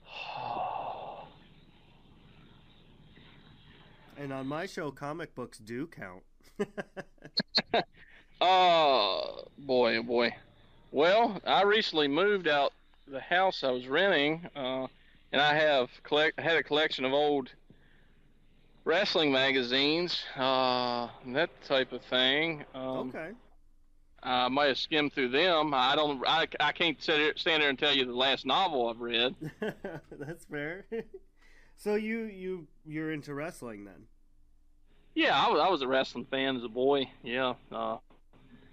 And 4.20 4.32
on 4.32 4.49
my 4.49 4.66
show, 4.66 4.90
comic 4.90 5.32
books 5.37 5.58
do 5.58 5.87
count. 5.87 6.25
Oh 8.40 9.45
boy, 9.59 9.97
oh 9.97 10.02
boy. 10.02 10.35
Well, 10.92 11.40
I 11.47 11.62
recently 11.62 12.09
moved 12.09 12.49
out 12.49 12.73
the 13.07 13.21
house 13.21 13.64
I 13.64 13.71
was 13.71 13.88
renting, 13.88 14.49
uh, 14.54 14.87
and 15.33 15.40
I 15.42 15.54
have 15.54 15.90
collect 16.02 16.38
had 16.38 16.57
a 16.57 16.62
collection 16.62 17.04
of 17.04 17.12
old 17.12 17.50
wrestling 18.85 19.33
magazines, 19.33 20.23
uh, 20.37 21.09
that 21.26 21.50
type 21.64 21.92
of 21.92 22.02
thing. 22.02 22.64
Um, 22.75 23.12
okay. 23.14 23.30
I 24.23 24.49
might 24.49 24.66
have 24.66 24.78
skimmed 24.78 25.12
through 25.12 25.28
them. 25.28 25.73
I 25.75 25.95
don't. 25.95 26.25
I, 26.26 26.49
I 26.59 26.73
can't 26.73 27.00
sit 27.02 27.16
here, 27.16 27.33
stand 27.37 27.62
there 27.62 27.71
and 27.71 27.78
tell 27.78 27.95
you 27.95 28.04
the 28.04 28.14
last 28.14 28.47
novel 28.47 28.88
I've 28.88 29.00
read. 29.00 29.35
That's 30.11 30.45
fair. 30.47 30.87
so 31.76 31.95
you 31.95 32.25
you 32.25 32.66
you're 32.87 33.12
into 33.12 33.35
wrestling 33.35 33.85
then? 33.85 34.07
Yeah, 35.14 35.38
I 35.38 35.50
was, 35.50 35.61
I 35.61 35.68
was 35.68 35.83
a 35.83 35.88
wrestling 35.88 36.26
fan 36.26 36.57
as 36.57 36.64
a 36.64 36.68
boy. 36.68 37.11
Yeah, 37.23 37.54
uh, 37.71 37.99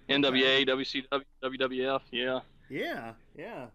NWA, 0.08 0.66
WCW, 0.66 1.22
WWF. 1.42 2.00
Yeah. 2.10 2.40
Yeah, 2.68 3.12
yeah. 3.36 3.66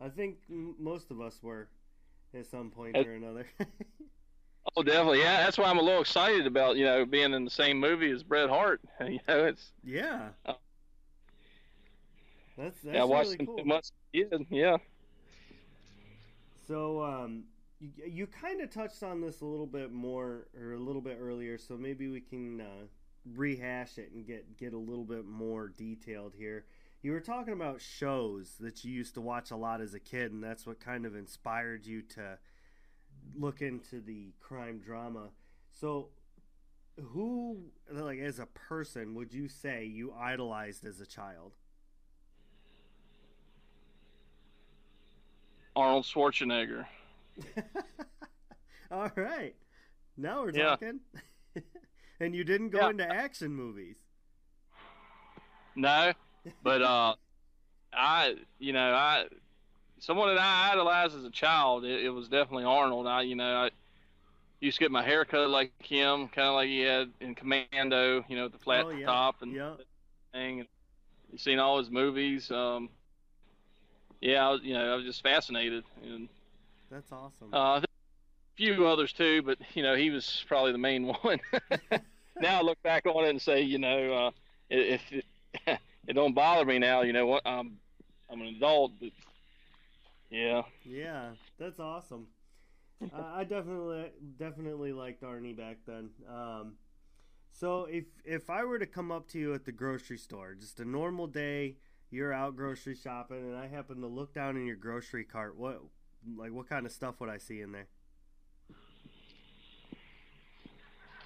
I 0.00 0.08
think 0.08 0.38
m- 0.50 0.74
most 0.78 1.10
of 1.10 1.20
us 1.20 1.42
were 1.42 1.68
at 2.34 2.46
some 2.46 2.70
point 2.70 2.96
Uh, 2.96 3.04
or 3.06 3.12
another. 3.14 3.46
Oh, 4.76 4.82
definitely. 4.82 5.20
Yeah, 5.20 5.42
that's 5.42 5.56
why 5.56 5.64
I'm 5.70 5.78
a 5.78 5.82
little 5.82 6.02
excited 6.02 6.46
about 6.46 6.76
you 6.76 6.84
know 6.84 7.04
being 7.06 7.32
in 7.32 7.44
the 7.44 7.50
same 7.50 7.80
movie 7.80 8.10
as 8.10 8.22
Bret 8.22 8.48
Hart. 8.50 8.80
You 9.00 9.18
know, 9.26 9.46
it's 9.46 9.72
yeah. 9.82 10.28
Oh. 10.46 10.56
That's 12.56 12.80
that's 12.82 12.94
yeah, 12.94 13.00
I 13.00 13.04
watched 13.04 13.30
really 13.30 13.46
cool. 13.46 13.64
much. 13.64 13.88
Yeah, 14.12 14.24
yeah. 14.50 14.76
So 16.66 17.02
um, 17.02 17.44
you 17.80 17.90
you 18.06 18.26
kind 18.26 18.60
of 18.60 18.70
touched 18.70 19.02
on 19.02 19.20
this 19.20 19.40
a 19.40 19.46
little 19.46 19.66
bit 19.66 19.92
more 19.92 20.46
or 20.60 20.72
a 20.74 20.78
little 20.78 21.00
bit 21.02 21.18
earlier, 21.20 21.56
so 21.58 21.76
maybe 21.76 22.08
we 22.08 22.20
can 22.20 22.60
uh, 22.60 22.86
rehash 23.34 23.98
it 23.98 24.12
and 24.12 24.26
get 24.26 24.56
get 24.56 24.72
a 24.72 24.78
little 24.78 25.04
bit 25.04 25.26
more 25.26 25.68
detailed 25.68 26.34
here. 26.36 26.64
you 27.02 27.12
were 27.12 27.20
talking 27.20 27.52
about 27.52 27.80
shows 27.80 28.56
that 28.60 28.84
you 28.84 28.92
used 28.92 29.14
to 29.14 29.20
watch 29.20 29.50
a 29.50 29.56
lot 29.56 29.80
as 29.80 29.94
a 29.94 30.00
kid, 30.00 30.32
and 30.32 30.42
that's 30.42 30.66
what 30.66 30.80
kind 30.80 31.06
of 31.06 31.16
inspired 31.16 31.86
you 31.86 32.02
to 32.02 32.38
look 33.38 33.62
into 33.62 34.00
the 34.00 34.32
crime 34.40 34.78
drama. 34.78 35.28
So, 35.70 36.08
who, 37.00 37.58
like, 37.90 38.18
as 38.18 38.38
a 38.38 38.46
person, 38.46 39.14
would 39.14 39.32
you 39.32 39.48
say 39.48 39.84
you 39.84 40.12
idolized 40.12 40.84
as 40.84 41.00
a 41.00 41.06
child? 41.06 41.52
Arnold 45.76 46.04
Schwarzenegger. 46.04 46.86
All 48.90 49.10
right. 49.14 49.54
Now 50.16 50.42
we're 50.42 50.50
Yeah. 50.50 50.76
and 52.20 52.34
you 52.34 52.44
didn't 52.44 52.70
go 52.70 52.80
Yeah. 52.82 52.88
into 52.88 53.04
action 53.04 53.52
movies. 53.54 53.96
No, 55.74 56.12
but 56.62 56.82
uh, 56.82 57.14
I, 57.92 58.36
you 58.58 58.72
know, 58.72 58.94
I, 58.94 59.26
someone 60.00 60.34
that 60.34 60.40
I 60.42 60.72
idolized 60.72 61.16
as 61.16 61.24
a 61.24 61.30
child, 61.30 61.84
it, 61.84 62.04
it 62.04 62.10
was 62.10 62.28
definitely 62.28 62.64
Arnold. 62.64 63.06
I, 63.06 63.22
you 63.22 63.36
know, 63.36 63.64
I 63.64 63.70
used 64.60 64.78
to 64.78 64.84
get 64.84 64.92
my 64.92 65.04
hair 65.04 65.24
cut 65.24 65.50
like 65.50 65.72
him, 65.84 66.28
kind 66.28 66.48
of 66.48 66.54
like 66.54 66.68
he 66.68 66.80
had 66.80 67.12
in 67.20 67.34
Commando, 67.34 68.24
you 68.28 68.36
know, 68.36 68.44
with 68.44 68.52
the 68.52 68.58
flat 68.58 68.86
Oh, 68.86 68.90
yeah. 68.90 69.06
top 69.06 69.42
and 69.42 69.56
Yeah. 69.56 69.76
thing. 70.32 70.60
And 70.60 70.68
you've 71.32 71.40
seen 71.42 71.58
all 71.60 71.78
his 71.78 71.90
movies. 71.90 72.50
Um, 72.50 72.90
yeah, 74.20 74.46
I 74.46 74.50
was, 74.52 74.60
you 74.62 74.74
know, 74.74 74.92
I 74.92 74.96
was 74.96 75.04
just 75.04 75.22
fascinated, 75.22 75.84
and 76.02 76.28
That's 76.90 77.10
awesome. 77.10 77.56
uh, 77.56 77.80
a 77.82 77.86
few 78.56 78.86
others 78.86 79.12
too, 79.12 79.42
but 79.42 79.58
you 79.76 79.82
know, 79.82 79.96
he 79.96 80.10
was 80.10 80.44
probably 80.48 80.72
the 80.72 80.78
main 80.78 81.06
one. 81.22 81.40
now 82.40 82.58
I 82.58 82.62
look 82.62 82.82
back 82.82 83.06
on 83.06 83.24
it 83.24 83.30
and 83.30 83.42
say, 83.42 83.62
you 83.62 83.78
know, 83.78 84.12
uh, 84.12 84.30
if 84.68 85.00
it, 85.10 85.24
it 86.06 86.12
don't 86.14 86.34
bother 86.34 86.64
me 86.64 86.78
now, 86.78 87.02
you 87.02 87.12
know 87.12 87.26
what, 87.26 87.42
I'm 87.46 87.78
I'm 88.30 88.40
an 88.40 88.48
adult, 88.48 88.92
but 89.00 89.10
yeah, 90.30 90.62
Yeah, 90.84 91.30
that's 91.58 91.80
awesome. 91.80 92.28
uh, 93.02 93.22
I 93.34 93.44
definitely 93.44 94.10
definitely 94.38 94.92
liked 94.92 95.22
Arnie 95.22 95.56
back 95.56 95.78
then. 95.86 96.10
Um, 96.28 96.74
so 97.52 97.84
if 97.84 98.04
if 98.24 98.50
I 98.50 98.64
were 98.64 98.78
to 98.78 98.86
come 98.86 99.10
up 99.10 99.28
to 99.28 99.38
you 99.38 99.54
at 99.54 99.64
the 99.64 99.72
grocery 99.72 100.18
store, 100.18 100.54
just 100.54 100.80
a 100.80 100.84
normal 100.84 101.26
day, 101.26 101.76
you're 102.10 102.32
out 102.32 102.56
grocery 102.56 102.94
shopping, 102.94 103.38
and 103.38 103.56
I 103.56 103.66
happen 103.66 104.00
to 104.00 104.06
look 104.06 104.34
down 104.34 104.56
in 104.56 104.66
your 104.66 104.76
grocery 104.76 105.24
cart, 105.24 105.56
what 105.56 105.80
like 106.36 106.52
what 106.52 106.68
kind 106.68 106.86
of 106.86 106.92
stuff 106.92 107.20
would 107.20 107.30
I 107.30 107.38
see 107.38 107.60
in 107.60 107.72
there? 107.72 107.88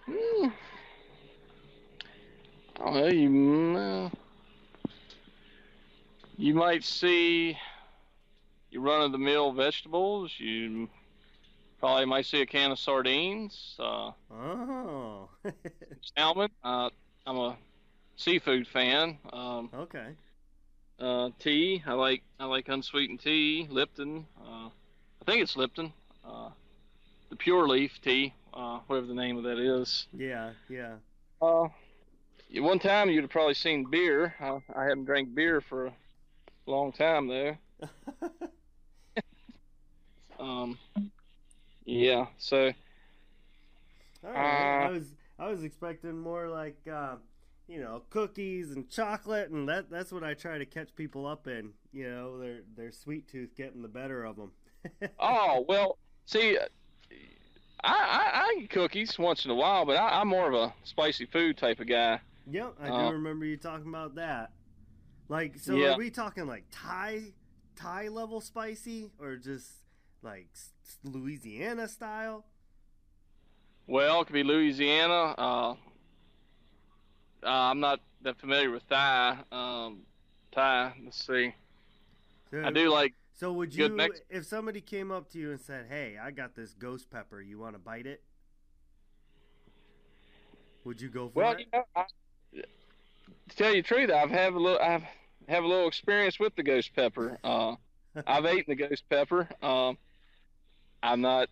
Hmm. 0.07 0.49
I 2.77 2.84
don't 2.84 2.84
know, 2.95 3.09
you 3.09 3.29
mm, 3.29 4.13
you 6.37 6.55
might 6.55 6.85
see 6.85 7.59
your 8.71 8.83
run 8.83 9.03
of 9.03 9.13
the 9.13 9.19
mill 9.19 9.53
vegetables. 9.53 10.33
You 10.39 10.89
probably 11.81 12.07
might 12.07 12.27
see 12.27 12.41
a 12.41 12.47
can 12.47 12.71
of 12.73 12.79
sardines. 12.79 13.77
Uh, 13.79 14.13
Oh, 14.31 15.29
salmon. 16.17 16.51
Uh, 16.63 16.91
I'm 17.27 17.37
a 17.37 17.57
seafood 18.17 18.67
fan. 18.67 19.19
Um, 19.33 19.71
okay. 19.75 20.09
uh, 20.99 21.31
tea. 21.39 21.83
I 21.87 21.93
like 21.95 22.23
I 22.39 22.47
like 22.47 22.69
unsweetened 22.69 23.21
tea. 23.21 23.67
Lipton. 23.71 24.27
Uh, 24.41 24.69
I 24.69 25.25
think 25.27 25.43
it's 25.43 25.57
Lipton. 25.57 25.93
Uh, 26.25 26.51
the 27.31 27.37
pure 27.37 27.67
leaf 27.69 28.01
tea, 28.03 28.33
uh, 28.53 28.79
whatever 28.87 29.07
the 29.07 29.15
name 29.15 29.37
of 29.37 29.45
that 29.45 29.59
is. 29.59 30.07
Yeah, 30.17 30.53
yeah. 30.69 30.97
Uh, 31.41 31.69
one 32.57 32.79
time 32.79 33.11
you'd 33.11 33.23
have 33.25 33.31
probably 33.31 33.55
seen 33.55 33.91
beer. 33.91 34.35
Uh, 34.41 34.61
I 34.75 34.85
haven't 34.85 35.05
drank 35.07 35.35
beer 35.35 35.61
for 35.61 35.87
a 35.87 35.95
long 36.67 36.93
time 36.93 37.29
though. 37.29 37.57
Um, 40.39 40.79
yeah. 41.85 42.27
So 42.39 42.73
All 44.25 44.31
right. 44.31 44.71
I 44.79 44.87
Uh, 44.87 44.89
was 44.89 45.15
I 45.39 45.49
was 45.49 45.65
expecting 45.65 46.19
more 46.19 46.49
like 46.49 46.79
uh, 46.91 47.17
you 47.67 47.81
know 47.81 48.03
cookies 48.11 48.71
and 48.73 48.89
chocolate, 48.89 49.51
and 49.51 49.69
that 49.69 49.91
that's 49.91 50.13
what 50.13 50.25
I 50.25 50.35
try 50.35 50.59
to 50.59 50.67
catch 50.67 50.95
people 50.95 51.27
up 51.27 51.47
in. 51.47 51.73
You 51.93 52.11
know, 52.11 52.39
their 52.39 52.61
their 52.77 52.93
sweet 52.93 53.29
tooth 53.29 53.55
getting 53.57 53.83
the 53.83 53.89
better 53.89 54.25
of 54.25 54.37
them. 54.37 54.53
oh 55.19 55.65
well. 55.69 55.99
See, 56.27 56.59
I, 57.85 57.93
I 57.93 58.31
I 58.41 58.61
eat 58.61 58.71
cookies 58.71 59.19
once 59.19 59.45
in 59.45 59.51
a 59.51 59.55
while, 59.55 59.85
but 59.85 59.97
I, 59.97 60.21
I'm 60.21 60.29
more 60.29 60.49
of 60.49 60.55
a 60.55 60.75
spicy 60.85 61.27
food 61.27 61.57
type 61.57 61.81
of 61.81 61.87
guy. 61.87 62.21
Yep, 62.51 62.77
I 62.81 62.91
Uh, 62.91 62.91
do 62.91 63.13
remember 63.13 63.45
you 63.47 63.57
talking 63.57 63.89
about 63.89 64.17
that. 64.17 64.53
Like, 65.29 65.59
so 65.59 65.77
Yeah. 65.79 65.95
are 65.95 65.97
we 65.99 66.11
talking 66.11 66.47
like 66.47 66.67
Thai 66.71 67.35
Thai 67.77 68.09
level 68.09 68.41
spicy, 68.41 69.11
or 69.19 69.37
just 69.37 69.73
like 70.23 70.49
Louisiana 71.05 71.89
style? 71.89 72.45
Well, 73.87 74.21
it 74.23 74.27
could 74.27 74.33
be 74.35 74.43
Louisiana. 74.43 75.35
Uh, 75.37 75.73
uh, 75.73 75.77
I'm 77.47 77.81
not 77.81 78.01
that 78.23 78.39
familiar 78.41 78.71
with 78.71 78.89
Thai. 78.89 79.39
Um, 79.53 80.07
Thai. 80.53 80.95
Let's 81.05 81.27
see. 81.27 81.55
So, 82.51 82.63
I 82.65 82.71
do 82.71 82.91
like. 82.91 83.15
So 83.35 83.53
would 83.53 83.75
you, 83.75 83.89
Mex- 83.89 84.21
if 84.31 84.47
somebody 84.47 84.81
came 84.81 85.11
up 85.11 85.29
to 85.31 85.39
you 85.39 85.51
and 85.51 85.61
said, 85.61 85.87
"Hey, 85.89 86.19
I 86.19 86.31
got 86.31 86.55
this 86.55 86.73
ghost 86.73 87.11
pepper. 87.11 87.41
You 87.41 87.59
want 87.59 87.75
to 87.75 87.79
bite 87.81 88.07
it?" 88.07 88.23
Would 90.85 91.01
you 91.01 91.09
go 91.09 91.29
for 91.29 91.43
Well, 91.43 91.53
it? 91.55 91.61
you 91.61 91.67
know, 91.73 91.85
to 93.49 93.57
tell 93.57 93.75
you 93.75 93.83
the 93.83 93.89
truth, 93.89 94.11
I've 94.11 94.31
have 94.31 94.55
a 94.55 94.59
little. 94.59 94.81
I've 94.81 95.05
have 95.49 95.65
a 95.65 95.67
little 95.67 95.89
experience 95.89 96.41
with 96.41 96.55
the 96.57 96.63
ghost 96.63 96.95
pepper. 96.95 97.39
Uh, 97.45 97.77
I've 98.27 98.47
eaten 98.47 98.77
the 98.77 98.89
ghost 98.89 99.05
pepper. 99.09 99.49
Um, 99.63 99.99
I'm 101.03 101.21
not. 101.21 101.49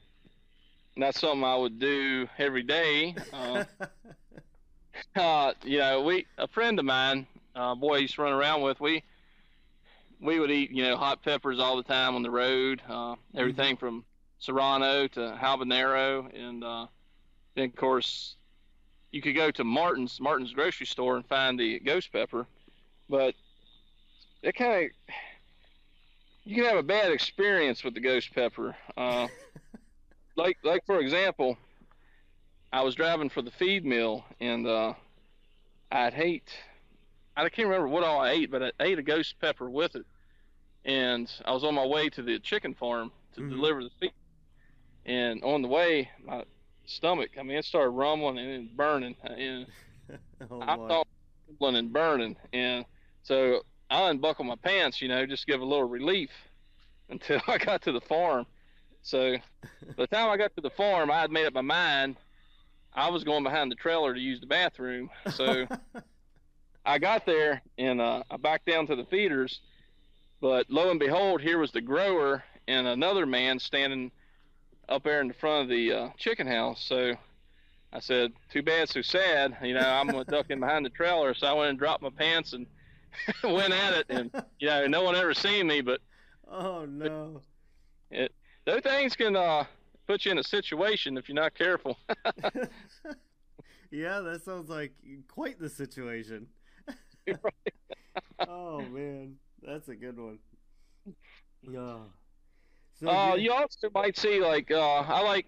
Not 0.95 1.15
something 1.15 1.43
I 1.43 1.57
would 1.57 1.79
do 1.79 2.29
every 2.39 2.63
day. 2.63 3.15
Uh, 3.33 3.65
uh, 5.17 5.53
you 5.65 5.79
know, 5.79 6.03
we 6.03 6.27
a 6.37 6.47
friend 6.49 6.79
of 6.79 6.85
mine, 6.85 7.27
uh, 7.55 7.75
boy, 7.75 7.95
I 7.95 7.99
used 7.99 8.15
to 8.17 8.23
run 8.23 8.33
around 8.33 8.63
with. 8.63 8.81
We 8.81 9.03
we 10.21 10.39
would 10.39 10.51
eat, 10.51 10.71
you 10.71 10.85
know, 10.85 10.97
hot 10.97 11.23
peppers 11.23 11.59
all 11.59 11.77
the 11.77 11.83
time 11.83 12.15
on 12.15 12.23
the 12.23 12.31
road. 12.31 12.83
Uh, 12.89 13.17
everything 13.35 13.77
from 13.77 14.05
serrano 14.39 15.07
to 15.09 15.39
habanero, 15.41 16.29
and 16.35 16.63
uh, 16.63 16.87
then 17.55 17.67
of 17.67 17.77
course 17.77 18.37
you 19.13 19.21
could 19.23 19.37
go 19.37 19.51
to 19.53 19.63
Martin's 19.65 20.21
Martin's 20.21 20.53
grocery 20.53 20.87
store 20.87 21.17
and 21.17 21.27
find 21.27 21.59
the 21.61 21.79
ghost 21.81 22.13
pepper, 22.13 22.47
but 23.09 23.35
it 24.43 24.55
kind 24.55 24.87
of 24.87 25.15
you 26.45 26.57
can 26.57 26.65
have 26.65 26.79
a 26.79 26.83
bad 26.83 27.13
experience 27.13 27.85
with 27.85 27.95
the 27.95 28.01
ghost 28.01 28.35
pepper. 28.35 28.75
Uh, 28.97 29.29
like 30.37 30.57
like 30.65 30.85
for 30.87 30.99
example, 30.99 31.57
I 32.73 32.83
was 32.83 32.95
driving 32.95 33.29
for 33.29 33.43
the 33.43 33.51
feed 33.51 33.85
mill 33.85 34.25
and 34.41 34.67
uh, 34.67 34.95
I'd 35.93 36.15
hate 36.15 36.51
I 37.37 37.49
can't 37.49 37.69
remember 37.69 37.89
what 37.89 38.03
all 38.03 38.21
I 38.21 38.31
ate, 38.31 38.51
but 38.51 38.63
I 38.63 38.73
ate 38.81 38.99
a 38.99 39.03
ghost 39.03 39.37
pepper 39.41 39.71
with 39.71 39.95
it, 39.95 40.05
and 40.85 41.31
I 41.47 41.53
was 41.53 41.65
on 41.65 41.75
my 41.75 41.87
way 41.87 42.11
to 42.11 42.23
the 42.23 42.39
chicken 42.39 42.75
farm 42.75 43.11
to 43.35 43.41
Mhm. 43.41 43.51
deliver 43.51 43.83
the 43.85 43.91
feed, 44.01 44.13
and 45.07 45.43
on 45.43 45.63
the 45.63 45.69
way 45.69 46.11
my 46.23 46.45
stomach, 46.87 47.31
I 47.39 47.43
mean, 47.43 47.59
it 47.59 47.65
started 47.65 47.91
rumbling 47.91 48.39
and 48.39 48.77
burning, 48.77 49.17
and 49.23 49.67
oh, 50.51 50.61
I 50.61 50.77
thought 50.77 51.07
rumbling 51.49 51.77
and 51.77 51.93
burning, 51.93 52.37
and 52.53 52.85
so 53.23 53.63
I 53.91 54.11
unbuckled 54.11 54.49
my 54.49 54.57
pants, 54.57 55.01
you 55.01 55.09
know, 55.09 55.27
just 55.27 55.47
to 55.47 55.53
give 55.53 55.61
a 55.61 55.65
little 55.65 55.89
relief 55.89 56.31
until 57.09 57.41
I 57.47 57.59
got 57.59 57.83
to 57.83 57.93
the 57.93 58.01
farm. 58.01 58.47
So 59.03 59.37
by 59.63 59.95
the 59.97 60.07
time 60.07 60.31
I 60.31 60.37
got 60.37 60.55
to 60.57 60.61
the 60.61 60.71
farm, 60.71 61.11
I 61.11 61.21
had 61.21 61.31
made 61.31 61.47
up 61.47 61.55
my 61.55 61.61
mind 61.61 62.17
I 62.95 63.09
was 63.09 63.25
going 63.25 63.43
behind 63.43 63.71
the 63.71 63.77
trailer 63.77 64.13
to 64.13 64.21
use 64.21 64.41
the 64.41 64.47
bathroom. 64.47 65.11
So 65.31 65.67
I 66.85 66.99
got 66.99 67.25
there 67.25 67.63
and 67.79 68.01
uh, 68.01 68.23
I 68.31 68.37
backed 68.37 68.67
down 68.67 68.87
to 68.89 68.97
the 68.97 69.05
feeders, 69.05 69.61
but 70.41 70.69
lo 70.69 70.91
and 70.91 71.01
behold, 71.01 71.41
here 71.41 71.59
was 71.59 71.73
the 71.73 71.81
grower 71.81 72.45
and 72.69 72.87
another 72.87 73.25
man 73.25 73.59
standing 73.59 74.11
up 74.89 75.05
there 75.05 75.21
in 75.21 75.29
the 75.29 75.35
front 75.35 75.63
of 75.63 75.69
the 75.69 75.93
uh, 75.93 76.09
chicken 76.17 76.47
house. 76.47 76.85
So 76.85 77.15
I 77.93 78.01
said, 78.01 78.33
"Too 78.51 78.63
bad, 78.63 78.89
so 78.89 79.03
sad." 79.03 79.57
You 79.63 79.75
know, 79.75 79.81
I'm 79.81 80.07
gonna 80.09 80.25
duck 80.25 80.47
in 80.51 80.61
behind 80.61 80.85
the 80.85 80.91
trailer. 80.91 81.35
So 81.35 81.47
I 81.47 81.53
went 81.53 81.71
and 81.71 81.79
dropped 81.79 82.03
my 82.03 82.11
pants 82.11 82.53
and 82.53 82.67
went 83.45 83.73
at 83.73 83.95
it, 83.95 84.07
and 84.09 84.31
you 84.59 84.69
know, 84.69 84.87
no 84.87 85.03
one 85.03 85.15
ever 85.15 85.35
seen 85.35 85.67
me, 85.67 85.81
but 85.81 86.01
oh 86.51 86.85
no. 86.85 87.41
those 88.11 88.83
things 88.83 89.17
can 89.17 89.37
uh, 89.37 89.65
put 90.07 90.25
you 90.25 90.33
in 90.33 90.39
a 90.39 90.45
situation 90.45 91.17
if 91.17 91.29
you're 91.29 91.37
not 91.37 91.55
careful. 91.55 91.99
yeah, 93.91 94.21
that 94.21 94.43
sounds 94.45 94.69
like 94.69 94.93
quite 95.29 95.59
the 95.59 95.69
situation. 95.69 96.47
oh 98.49 98.81
man, 98.83 99.37
that's 99.63 99.89
a 99.89 99.95
good 99.95 100.19
one. 100.19 100.39
No. 101.63 102.07
So 103.01 103.09
Uh, 103.09 103.35
you- 103.35 103.53
also 103.53 103.91
might 103.95 104.17
see 104.17 104.41
like 104.41 104.71
uh, 104.71 105.01
I 105.01 105.23
like. 105.23 105.47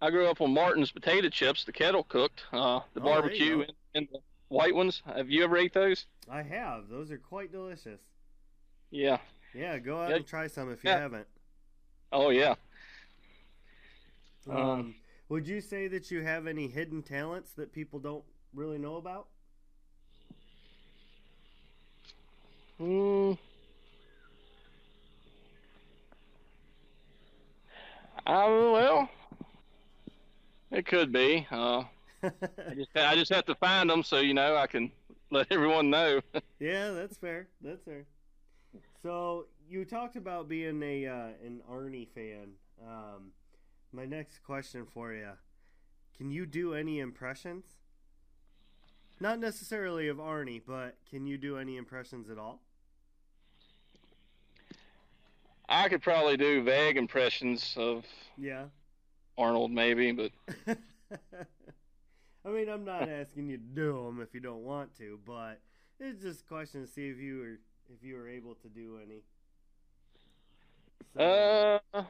I 0.00 0.10
grew 0.10 0.26
up 0.26 0.42
on 0.42 0.52
Martin's 0.52 0.92
potato 0.92 1.30
chips, 1.30 1.64
the 1.64 1.72
kettle 1.72 2.04
cooked, 2.04 2.44
uh, 2.52 2.80
the 2.92 3.00
Oh, 3.00 3.04
barbecue 3.04 3.60
in, 3.62 3.70
in 3.94 4.08
the 4.12 4.18
white 4.48 4.74
ones. 4.74 5.02
Have 5.06 5.30
you 5.30 5.42
ever 5.42 5.56
ate 5.56 5.72
those? 5.72 6.04
I 6.30 6.42
have. 6.42 6.88
Those 6.90 7.10
are 7.10 7.16
quite 7.18 7.50
delicious. 7.50 8.00
Yeah. 8.90 9.18
Yeah, 9.54 9.78
go 9.78 9.98
out 10.02 10.10
Yeah. 10.10 10.16
and 10.16 10.26
try 10.26 10.48
some 10.48 10.70
if 10.70 10.84
you 10.84 10.90
Yeah. 10.90 10.98
haven't. 10.98 11.26
Oh 12.12 12.28
yeah. 12.28 12.56
Um, 14.48 14.56
Um, 14.56 14.94
would 15.30 15.48
you 15.48 15.62
say 15.62 15.88
that 15.88 16.10
you 16.10 16.22
have 16.22 16.46
any 16.46 16.68
hidden 16.68 17.02
talents 17.02 17.52
that 17.54 17.72
people 17.72 17.98
don't 17.98 18.24
really 18.52 18.78
know 18.78 18.96
about? 18.96 19.28
Hmm. 22.76 23.32
Uh, 28.26 28.48
well, 28.72 29.08
it 30.72 30.84
could 30.84 31.12
be. 31.12 31.46
Uh, 31.48 31.84
I 32.24 32.74
just 32.74 32.90
I 32.96 33.14
just 33.14 33.32
have 33.32 33.46
to 33.46 33.54
find 33.54 33.88
them 33.88 34.02
so 34.02 34.18
you 34.18 34.34
know 34.34 34.56
I 34.56 34.66
can 34.66 34.90
let 35.30 35.46
everyone 35.52 35.90
know. 35.90 36.20
yeah, 36.58 36.90
that's 36.90 37.16
fair. 37.16 37.46
That's 37.60 37.84
fair. 37.84 38.04
So 39.00 39.46
you 39.68 39.84
talked 39.84 40.16
about 40.16 40.48
being 40.48 40.82
a 40.82 41.06
uh, 41.06 41.28
an 41.44 41.62
Arnie 41.70 42.08
fan. 42.08 42.54
Um, 42.84 43.30
my 43.92 44.06
next 44.06 44.42
question 44.42 44.86
for 44.92 45.12
you: 45.12 45.30
Can 46.18 46.32
you 46.32 46.46
do 46.46 46.74
any 46.74 46.98
impressions? 46.98 47.64
Not 49.20 49.38
necessarily 49.38 50.08
of 50.08 50.16
Arnie, 50.16 50.62
but 50.66 50.96
can 51.08 51.28
you 51.28 51.38
do 51.38 51.58
any 51.58 51.76
impressions 51.76 52.28
at 52.28 52.38
all? 52.38 52.65
I 55.68 55.88
could 55.88 56.02
probably 56.02 56.36
do 56.36 56.62
vague 56.62 56.96
impressions 56.96 57.74
of 57.76 58.04
Yeah. 58.36 58.66
Arnold, 59.38 59.70
maybe, 59.72 60.12
but 60.12 60.30
I 62.44 62.48
mean, 62.48 62.68
I'm 62.68 62.84
not 62.84 63.08
asking 63.08 63.48
you 63.48 63.56
to 63.58 63.62
do 63.62 64.04
them 64.04 64.20
if 64.20 64.32
you 64.32 64.40
don't 64.40 64.62
want 64.62 64.96
to, 64.98 65.18
but 65.26 65.60
it's 65.98 66.22
just 66.22 66.42
a 66.42 66.44
question 66.44 66.82
to 66.82 66.86
see 66.86 67.08
if 67.08 67.18
you 67.18 67.38
were 67.38 67.58
if 67.94 68.02
you 68.02 68.14
were 68.16 68.28
able 68.28 68.54
to 68.54 68.68
do 68.68 68.98
any. 69.04 69.22
So, 71.14 71.80
uh, 71.92 72.02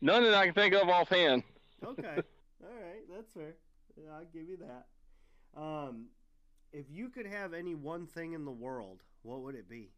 none 0.00 0.24
that 0.24 0.34
I 0.34 0.46
can 0.46 0.54
think 0.54 0.74
of 0.74 0.88
offhand. 0.88 1.44
okay, 1.84 2.16
all 2.62 2.82
right, 2.82 3.02
that's 3.08 3.30
fair. 3.32 3.54
I'll 4.12 4.24
give 4.32 4.48
you 4.48 4.58
that. 4.58 4.86
Um, 5.60 6.06
if 6.72 6.86
you 6.90 7.08
could 7.08 7.26
have 7.26 7.52
any 7.52 7.74
one 7.74 8.06
thing 8.06 8.32
in 8.32 8.44
the 8.44 8.50
world, 8.50 9.02
what 9.22 9.40
would 9.42 9.54
it 9.54 9.68
be? 9.68 9.90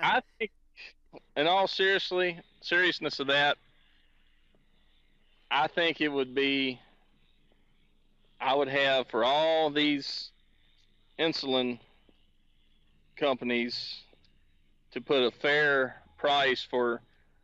I 0.00 0.20
think, 0.38 0.50
in 1.36 1.46
all 1.46 1.66
seriously 1.66 2.38
seriousness 2.60 3.20
of 3.20 3.28
that, 3.28 3.56
I 5.50 5.66
think 5.68 6.00
it 6.00 6.08
would 6.08 6.34
be. 6.34 6.80
I 8.38 8.54
would 8.54 8.68
have 8.68 9.08
for 9.08 9.24
all 9.24 9.70
these 9.70 10.30
insulin 11.18 11.78
companies 13.16 14.02
to 14.92 15.00
put 15.00 15.22
a 15.22 15.30
fair 15.30 16.02
price 16.18 16.62
for 16.68 17.00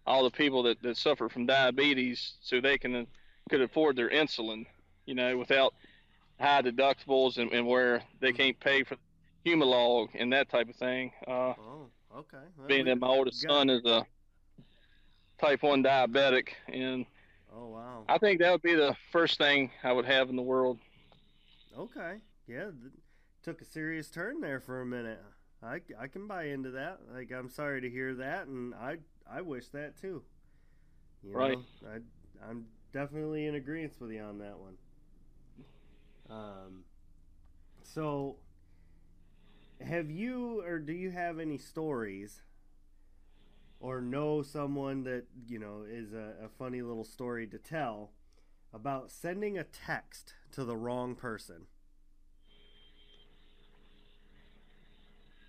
all 0.06 0.24
the 0.24 0.30
people 0.30 0.62
that, 0.64 0.82
that 0.82 0.96
suffer 0.96 1.28
from 1.28 1.46
diabetes 1.46 2.34
so 2.42 2.60
they 2.60 2.76
can 2.76 3.06
could 3.48 3.62
afford 3.62 3.96
their 3.96 4.10
insulin, 4.10 4.66
you 5.06 5.14
know, 5.14 5.36
without 5.36 5.74
high 6.38 6.62
deductibles 6.62 7.38
and, 7.38 7.52
and 7.52 7.66
where 7.66 8.02
they 8.20 8.32
can't 8.32 8.58
pay 8.60 8.82
for 8.82 8.96
Humalog 9.44 10.08
and 10.14 10.32
that 10.32 10.48
type 10.48 10.68
of 10.68 10.76
thing. 10.76 11.12
Uh, 11.26 11.54
oh, 11.58 11.86
okay. 12.16 12.38
Well, 12.56 12.66
being 12.68 12.84
that 12.86 12.98
my 12.98 13.08
oldest 13.08 13.40
son 13.40 13.70
is 13.70 13.84
a 13.84 14.06
type 15.40 15.62
1 15.62 15.82
diabetic 15.82 16.50
and 16.72 17.04
Oh 17.54 17.68
wow. 17.68 18.04
i 18.08 18.18
think 18.18 18.40
that 18.40 18.52
would 18.52 18.62
be 18.62 18.74
the 18.74 18.94
first 19.10 19.38
thing 19.38 19.70
i 19.82 19.92
would 19.92 20.04
have 20.04 20.30
in 20.30 20.36
the 20.36 20.42
world 20.42 20.78
Okay. 21.78 22.16
Yeah, 22.46 22.70
took 23.42 23.62
a 23.62 23.64
serious 23.64 24.10
turn 24.10 24.40
there 24.40 24.60
for 24.60 24.80
a 24.80 24.86
minute. 24.86 25.20
I, 25.62 25.80
I 25.98 26.06
can 26.08 26.26
buy 26.26 26.44
into 26.44 26.70
that. 26.72 27.00
Like 27.12 27.30
I'm 27.32 27.48
sorry 27.48 27.80
to 27.80 27.88
hear 27.90 28.14
that, 28.16 28.46
and 28.46 28.74
I 28.74 28.98
I 29.30 29.40
wish 29.42 29.68
that 29.68 29.96
too. 29.96 30.22
You 31.22 31.34
Right. 31.34 31.58
Know, 31.82 31.88
I 31.88 32.48
I'm 32.48 32.66
definitely 32.92 33.46
in 33.46 33.54
agreement 33.54 33.94
with 34.00 34.10
you 34.10 34.20
on 34.22 34.38
that 34.38 34.58
one. 34.58 34.76
Um. 36.28 36.84
So, 37.84 38.36
have 39.84 40.10
you 40.10 40.62
or 40.62 40.78
do 40.78 40.92
you 40.92 41.10
have 41.10 41.38
any 41.38 41.58
stories? 41.58 42.42
Or 43.80 44.00
know 44.00 44.42
someone 44.42 45.02
that 45.04 45.26
you 45.46 45.58
know 45.58 45.82
is 45.82 46.12
a, 46.14 46.36
a 46.44 46.48
funny 46.48 46.80
little 46.82 47.04
story 47.04 47.46
to 47.48 47.58
tell 47.58 48.12
about 48.72 49.10
sending 49.10 49.58
a 49.58 49.64
text 49.64 50.34
to 50.52 50.64
the 50.64 50.76
wrong 50.76 51.14
person. 51.16 51.66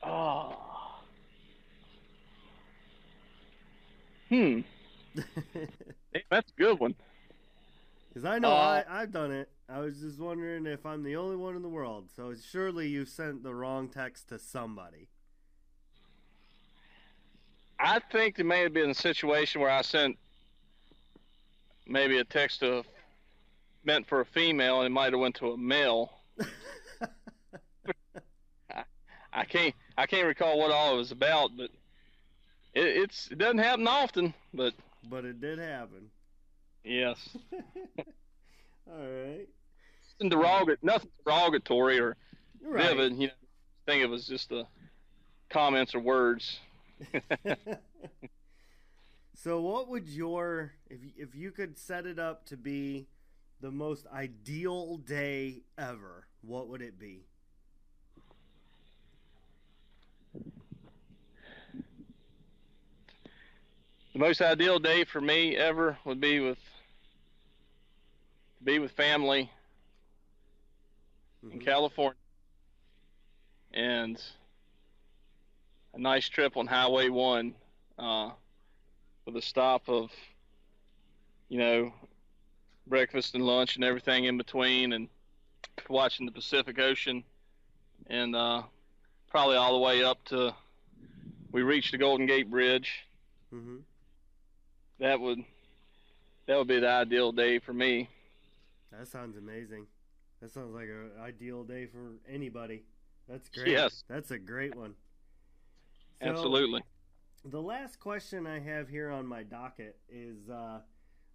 oh 0.04 1.04
hmm 4.30 4.62
that's 6.32 6.52
a 6.52 6.62
good 6.62 6.80
one 6.80 6.96
Because 8.10 8.26
I 8.26 8.40
know 8.40 8.54
Uh, 8.54 8.58
I, 8.58 8.84
I've 8.88 9.12
done 9.12 9.32
it. 9.32 9.50
I 9.74 9.80
was 9.80 10.00
just 10.00 10.20
wondering 10.20 10.68
if 10.68 10.86
I'm 10.86 11.02
the 11.02 11.16
only 11.16 11.36
one 11.36 11.56
in 11.56 11.64
the 11.64 11.70
world. 11.70 12.10
So 12.16 12.36
surely 12.36 12.88
you've 12.88 13.10
sent 13.10 13.42
the 13.42 13.56
wrong 13.56 13.90
text 13.90 14.30
to 14.30 14.38
somebody. 14.38 15.08
i 17.80 18.00
think 18.12 18.38
it 18.38 18.46
may 18.46 18.62
have 18.62 18.72
been 18.72 18.92
a 18.92 18.94
situation 18.94 19.60
where 19.60 19.72
i 19.72 19.82
sent 19.82 20.16
maybe 21.88 22.20
a 22.20 22.24
text 22.24 22.60
to 22.60 22.84
meant 23.84 24.08
for 24.08 24.22
a 24.22 24.26
female 24.26 24.78
and 24.78 24.86
it 24.86 24.92
might 24.92 25.12
have 25.12 25.20
went 25.20 25.34
to 25.36 25.52
a 25.52 25.58
male 25.58 26.12
i 29.34 29.44
can't 29.44 29.74
i 29.98 30.06
can't 30.06 30.28
recall 30.28 30.60
what 30.60 30.70
all 30.72 30.94
it 30.94 30.98
was 30.98 31.12
about 31.12 31.50
but 31.58 31.72
it, 32.76 32.86
it's 32.86 33.28
it 33.32 33.40
doesn't 33.40 33.58
happen 33.58 33.88
often 33.88 34.34
but 34.54 34.74
but 35.10 35.26
it 35.26 35.42
did 35.42 35.58
happen. 35.58 36.12
yes 36.84 37.36
All 38.88 38.98
right. 39.00 39.48
Nothing 40.20 40.30
derogatory, 40.30 40.78
nothing 40.82 41.10
derogatory 41.26 42.00
or 42.00 42.16
Right. 42.62 42.90
vivid. 42.90 43.18
You 43.18 43.28
know, 43.28 43.34
think 43.86 44.04
it 44.04 44.10
was 44.10 44.26
just 44.28 44.50
the 44.50 44.66
comments 45.50 45.94
or 45.94 46.00
words. 46.00 46.60
so 49.36 49.62
what 49.62 49.90
would 49.90 50.08
your 50.08 50.72
if 50.90 51.00
if 51.18 51.36
you 51.36 51.52
could 51.52 51.78
set 51.78 52.06
it 52.06 52.20
up 52.20 52.46
to 52.46 52.56
be 52.58 53.08
the 53.60 53.72
most 53.72 54.08
ideal 54.08 54.98
day 54.98 55.64
ever, 55.78 56.28
what 56.42 56.68
would 56.70 56.82
it 56.82 56.98
be? 56.98 57.26
The 64.14 64.20
most 64.20 64.42
ideal 64.42 64.80
day 64.80 65.04
for 65.06 65.20
me 65.20 65.58
ever 65.58 65.98
would 66.06 66.22
be 66.22 66.40
with 66.40 66.60
be 68.64 68.80
with 68.80 68.92
family 68.92 69.52
in 71.52 71.60
Mhm. 71.60 71.66
California 71.66 72.18
and 73.72 74.22
a 75.94 76.00
nice 76.00 76.28
trip 76.30 76.56
on 76.58 76.68
Highway 76.68 77.10
One 77.10 77.56
uh, 77.98 78.32
with 79.26 79.36
a 79.36 79.42
stop 79.42 79.88
of 79.90 80.12
you 81.50 81.58
know 81.60 81.94
breakfast 82.88 83.36
and 83.36 83.46
lunch 83.46 83.76
and 83.76 83.84
everything 83.84 84.26
in 84.26 84.38
between 84.38 84.94
and 84.94 85.10
watching 85.90 86.26
the 86.26 86.32
Pacific 86.32 86.80
Ocean 86.80 87.24
and 88.08 88.36
uh, 88.36 88.64
probably 89.30 89.56
all 89.56 89.74
the 89.74 89.80
way 89.80 90.04
up 90.04 90.24
to 90.26 90.56
we 91.52 91.62
reached 91.62 91.92
the 91.92 91.98
Golden 91.98 92.26
Gate 92.26 92.50
Bridge. 92.50 93.06
Mhm. 93.52 93.84
That 95.00 95.20
would 95.20 95.44
that 96.46 96.58
would 96.58 96.68
be 96.68 96.80
the 96.80 96.90
ideal 96.90 97.32
day 97.32 97.60
for 97.60 97.74
me. 97.74 98.10
That 98.92 99.08
sounds 99.08 99.38
amazing. 99.38 99.88
That 100.44 100.52
sounds 100.52 100.76
like 100.76 100.90
an 100.90 101.12
ideal 101.22 101.64
day 101.64 101.86
for 101.86 102.16
anybody. 102.30 102.84
That's 103.30 103.48
great. 103.48 103.70
Yes. 103.70 104.04
That's 104.10 104.32
a 104.32 104.38
great 104.38 104.76
one. 104.76 104.94
So, 106.22 106.28
Absolutely. 106.28 106.84
The 107.46 107.62
last 107.62 108.02
question 108.02 108.46
I 108.46 108.60
have 108.60 108.90
here 108.90 109.10
on 109.10 109.26
my 109.26 109.44
docket 109.44 109.96
is 110.12 110.50
uh, 110.50 110.80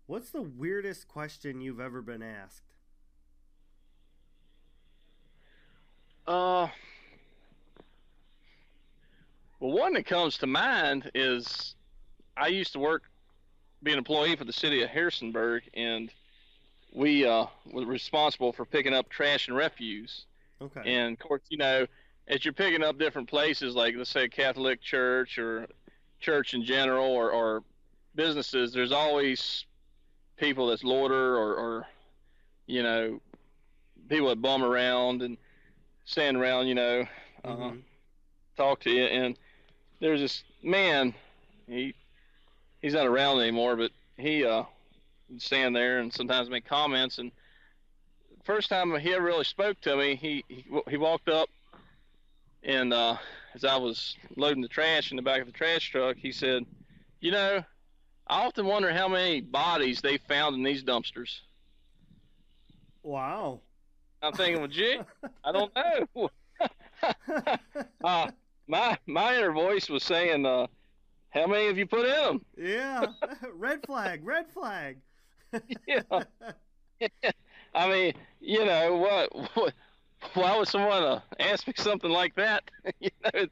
what's 0.09 0.29
the 0.29 0.43
weirdest 0.43 1.09
question 1.09 1.63
you've 1.63 1.81
ever 1.81 2.03
been 2.03 2.23
asked? 2.23 2.75
Uh, 6.27 6.69
well, 9.59 9.73
one 9.73 9.95
that 9.95 10.05
comes 10.05 10.37
to 10.37 10.47
mind 10.47 11.11
is 11.15 11.77
I 12.37 12.49
used 12.49 12.75
to 12.75 12.79
work, 12.79 13.05
be 13.83 13.91
an 13.91 13.97
employee 13.97 14.37
for 14.37 14.45
the 14.45 14.53
city 14.53 14.83
of 14.83 14.91
Harrisonburg, 14.91 15.63
and 15.73 16.13
we 16.93 17.27
uh, 17.27 17.47
were 17.71 17.85
responsible 17.85 18.53
for 18.53 18.65
picking 18.65 18.95
up 18.95 19.09
trash 19.09 19.49
and 19.49 19.57
refuse. 19.57 20.27
Okay. 20.61 20.83
And 20.85 21.13
of 21.13 21.19
course, 21.21 21.43
you 21.49 21.59
know, 21.59 21.87
as 22.27 22.45
you're 22.45 22.55
picking 22.55 22.83
up 22.83 22.99
different 22.99 23.29
places, 23.29 23.75
like 23.75 23.95
let's 23.97 24.11
say 24.11 24.25
a 24.25 24.29
Catholic 24.29 24.81
church 24.81 25.39
or 25.39 25.67
church 26.21 26.55
in 26.55 26.65
general 26.65 27.07
or, 27.07 27.31
or 27.31 27.63
businesses, 28.15 28.73
there's 28.73 28.93
always 28.93 29.65
people 30.37 30.69
that's 30.69 30.85
loiter 30.85 31.37
or, 31.37 31.55
or 31.55 31.87
you 32.67 32.83
know 32.83 33.21
people 34.09 34.29
that 34.29 34.41
bum 34.41 34.63
around 34.63 35.23
and 35.23 35.37
stand 36.05 36.37
around, 36.37 36.67
you 36.67 36.75
know, 36.75 37.07
uh, 37.45 37.49
Mhm. 37.49 37.83
talk 38.57 38.81
to 38.81 38.91
you. 38.91 39.05
And 39.05 39.39
there's 40.01 40.21
this 40.21 40.45
man, 40.63 41.15
he 41.67 41.95
he's 42.81 42.95
not 42.95 43.07
around 43.07 43.41
anymore, 43.41 43.77
but 43.77 43.93
he 44.17 44.45
uh 44.45 44.65
stand 45.37 45.77
there 45.77 45.99
and 45.99 46.13
sometimes 46.13 46.49
make 46.49 46.65
comments. 46.65 47.19
And 47.19 47.33
first 48.45 48.69
time 48.69 48.99
he 48.99 49.13
ever 49.13 49.25
really 49.25 49.45
spoke 49.45 49.81
to 49.83 49.97
me, 49.97 50.17
he 50.17 50.45
he, 50.49 50.65
he 50.89 50.97
walked 50.97 51.29
up 51.29 51.49
and 52.63 52.93
uh, 52.93 53.17
as 53.55 53.65
I 53.65 53.77
was 53.77 54.17
loading 54.37 54.63
the 54.63 54.69
trash 54.69 55.11
in 55.11 55.17
the 55.17 55.23
back 55.23 55.41
of 55.41 55.47
the 55.47 55.53
trash 55.53 55.91
truck, 55.91 56.17
he 56.17 56.33
said, 56.33 56.65
"You 57.21 57.31
know, 57.31 57.65
I 58.27 58.45
often 58.45 58.67
wonder 58.67 58.93
how 58.93 59.09
many 59.09 59.41
bodies 59.41 60.01
they 60.01 60.19
found 60.19 60.57
in 60.57 60.63
these 60.63 60.83
dumpsters." 60.83 61.41
Wow. 63.03 63.61
I'm 64.21 64.33
thinking, 64.33 64.59
well, 64.59 64.69
gee, 64.69 64.99
I 65.45 65.53
don't 65.53 65.73
know. 66.17 66.31
uh, 68.05 68.31
my 68.67 68.99
my 69.07 69.37
inner 69.37 69.53
voice 69.53 69.89
was 69.89 70.03
saying, 70.03 70.45
uh, 70.45 70.67
"How 71.31 71.47
many 71.47 71.67
have 71.67 71.79
you 71.79 71.87
put 71.87 72.07
in 72.07 72.25
them?" 72.25 72.45
yeah. 72.57 73.07
red 73.55 73.87
flag. 73.87 74.25
Red 74.25 74.51
flag. 74.53 74.99
Yeah. 75.87 76.03
I 77.75 77.89
mean, 77.89 78.13
you 78.41 78.65
know 78.65 78.97
what? 78.97 79.55
what 79.55 79.75
why 80.35 80.57
would 80.57 80.69
someone 80.69 81.03
uh, 81.03 81.21
ask 81.39 81.67
me 81.67 81.75
something 81.77 82.11
like 82.11 82.35
that? 82.37 82.65
you 83.01 83.11
know, 83.25 83.47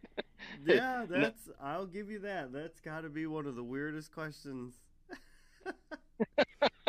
yeah, 0.64 1.04
that's. 1.08 1.48
I'll 1.60 1.86
give 1.86 2.10
you 2.10 2.18
that. 2.20 2.52
That's 2.52 2.80
got 2.80 3.02
to 3.02 3.08
be 3.08 3.26
one 3.26 3.46
of 3.46 3.56
the 3.56 3.64
weirdest 3.64 4.12
questions. 4.12 4.74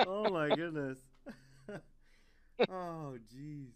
oh 0.05 0.29
my 0.29 0.49
goodness. 0.49 0.99
oh 2.69 3.17
jeez. 3.33 3.71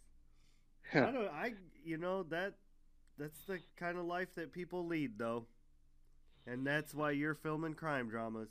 I 0.94 1.12
don't. 1.12 1.28
I. 1.30 1.54
You 1.84 1.98
know 1.98 2.24
that. 2.24 2.56
That's 3.18 3.44
the 3.46 3.60
kind 3.78 3.98
of 3.98 4.06
life 4.06 4.34
that 4.36 4.52
people 4.52 4.86
lead, 4.88 5.18
though, 5.18 5.46
and 6.46 6.66
that's 6.66 6.94
why 6.94 7.12
you're 7.12 7.36
filming 7.36 7.74
crime 7.74 8.10
dramas. 8.10 8.50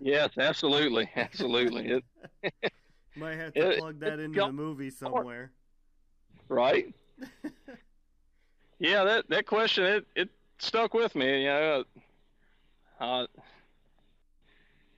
Yes, 0.00 0.30
absolutely, 0.38 1.08
absolutely. 1.16 2.00
It, 2.42 2.52
Might 3.16 3.36
have 3.36 3.52
to 3.54 3.70
It- 3.72 3.78
plug 3.78 3.98
that 4.00 4.18
into 4.20 4.38
the 4.40 4.52
movie 4.52 4.90
somewhere. 4.90 5.50
right? 6.48 6.94
Yeah, 8.80 9.02
that 9.02 9.28
that 9.30 9.44
question 9.46 9.82
it 9.84 10.06
it 10.14 10.28
stuck 10.58 10.94
with 10.94 11.16
me. 11.16 11.42
You 11.42 11.48
know, 11.48 11.84
uh, 13.00 13.26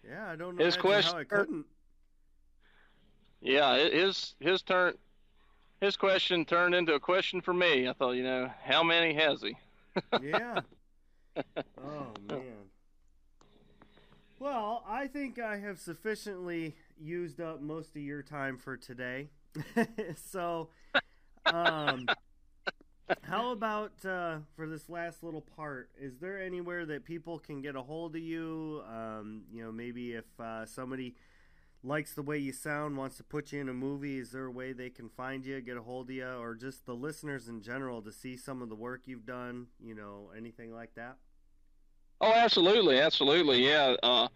yeah, 0.07 0.29
I 0.31 0.37
don't 0.37 0.57
know 0.59 0.65
His 0.67 0.77
how 0.77 0.83
question- 0.83 1.17
I 1.19 1.25
couldn't. 1.25 1.65
yeah, 3.41 3.79
his 3.79 4.35
his 4.39 4.61
turn. 4.61 4.99
His 5.81 5.97
question 5.97 6.45
turned 6.45 6.75
into 6.75 6.93
a 6.93 7.01
question 7.01 7.41
for 7.41 7.55
me. 7.55 7.89
I 7.89 7.95
thought, 7.95 8.13
you 8.13 8.23
know, 8.23 8.51
how 8.63 8.83
many 8.83 9.15
has 9.15 9.41
he? 9.41 9.57
yeah. 10.21 10.61
Oh 11.83 12.13
man. 12.29 12.40
Well, 14.41 14.83
I 14.89 15.07
think 15.07 15.39
I 15.39 15.59
have 15.59 15.79
sufficiently 15.79 16.75
used 16.99 17.43
up 17.43 17.61
most 17.61 17.91
of 17.91 18.01
your 18.01 18.23
time 18.23 18.57
for 18.57 18.75
today. 18.75 19.29
so, 20.17 20.71
um, 21.45 22.07
how 23.21 23.53
about 23.53 24.03
uh, 24.03 24.39
for 24.57 24.67
this 24.67 24.89
last 24.89 25.23
little 25.23 25.43
part? 25.43 25.91
Is 26.01 26.21
there 26.21 26.43
anywhere 26.43 26.87
that 26.87 27.05
people 27.05 27.39
can 27.39 27.61
get 27.61 27.77
a 27.77 27.83
hold 27.83 28.17
of 28.17 28.23
you? 28.23 28.83
Um, 28.89 29.43
you 29.53 29.63
know, 29.63 29.71
maybe 29.71 30.13
if 30.13 30.25
uh, 30.41 30.65
somebody 30.65 31.17
likes 31.85 32.15
the 32.15 32.23
way 32.23 32.39
you 32.39 32.55
sound, 32.55 32.97
wants 32.97 33.19
to 33.19 33.25
put 33.25 33.53
you 33.53 33.61
in 33.61 33.69
a 33.69 33.75
movie, 33.75 34.19
is 34.19 34.31
there 34.31 34.47
a 34.47 34.51
way 34.51 34.73
they 34.73 34.89
can 34.89 35.11
find 35.11 35.45
you, 35.45 35.61
get 35.61 35.77
a 35.77 35.83
hold 35.83 36.09
of 36.09 36.17
you, 36.17 36.27
or 36.27 36.55
just 36.55 36.87
the 36.87 36.95
listeners 36.95 37.47
in 37.47 37.61
general 37.61 38.01
to 38.01 38.11
see 38.11 38.39
some 38.39 38.63
of 38.63 38.71
the 38.71 38.75
work 38.75 39.03
you've 39.05 39.27
done? 39.27 39.67
You 39.79 39.95
know, 39.95 40.31
anything 40.35 40.73
like 40.73 40.95
that? 40.95 41.19
Oh, 42.21 42.33
absolutely, 42.35 43.01
absolutely. 43.01 43.67
Yeah, 43.67 43.97
uh, 44.03 44.29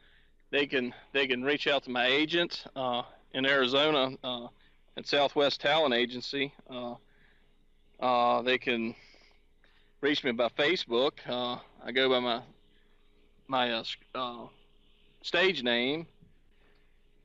they 0.51 0.67
can 0.67 0.95
they 1.13 1.27
can 1.27 1.43
reach 1.43 1.67
out 1.67 1.85
to 1.85 1.91
my 1.91 2.07
agent 2.07 2.65
uh, 2.75 3.03
in 3.33 3.45
Arizona 3.45 4.17
uh, 4.25 4.47
at 4.97 5.07
Southwest 5.07 5.61
Talent 5.61 5.93
Agency. 5.93 6.53
Uh, 6.71 6.95
uh, 8.01 8.41
they 8.41 8.57
can 8.57 8.95
reach 10.01 10.25
me 10.25 10.33
by 10.33 10.49
Facebook. 10.49 11.13
Uh, 11.29 11.59
I 11.85 11.93
go 11.93 12.09
by 12.09 12.21
my 12.21 12.43
my 13.49 13.85
uh, 14.15 14.47
stage 15.21 15.63
name. 15.63 16.07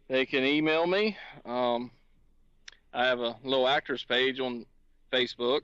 They 0.09 0.25
can 0.25 0.43
email 0.43 0.87
me. 0.87 1.15
Um, 1.45 1.91
I 2.93 3.05
have 3.05 3.19
a 3.19 3.37
little 3.43 3.67
actors 3.67 4.03
page 4.03 4.41
on 4.41 4.65
Facebook. 5.13 5.61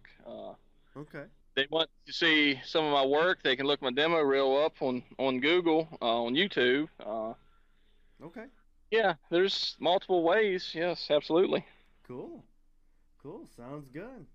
Okay. 0.95 1.25
They 1.55 1.67
want 1.71 1.89
to 2.07 2.13
see 2.13 2.59
some 2.63 2.85
of 2.85 2.91
my 2.93 3.05
work, 3.05 3.41
they 3.43 3.55
can 3.55 3.65
look 3.65 3.81
my 3.81 3.91
demo 3.91 4.19
reel 4.21 4.57
up 4.57 4.81
on 4.81 5.03
on 5.17 5.39
Google, 5.39 5.87
uh, 6.01 6.23
on 6.23 6.33
YouTube. 6.35 6.89
Uh, 6.99 7.33
Okay. 8.23 8.45
yeah, 8.91 9.15
there's 9.29 9.75
multiple 9.79 10.23
ways. 10.23 10.71
Yes, 10.73 11.09
absolutely. 11.11 11.65
Cool. 12.03 12.43
Cool. 13.21 13.45
Sounds 13.57 13.89
good. 13.89 14.25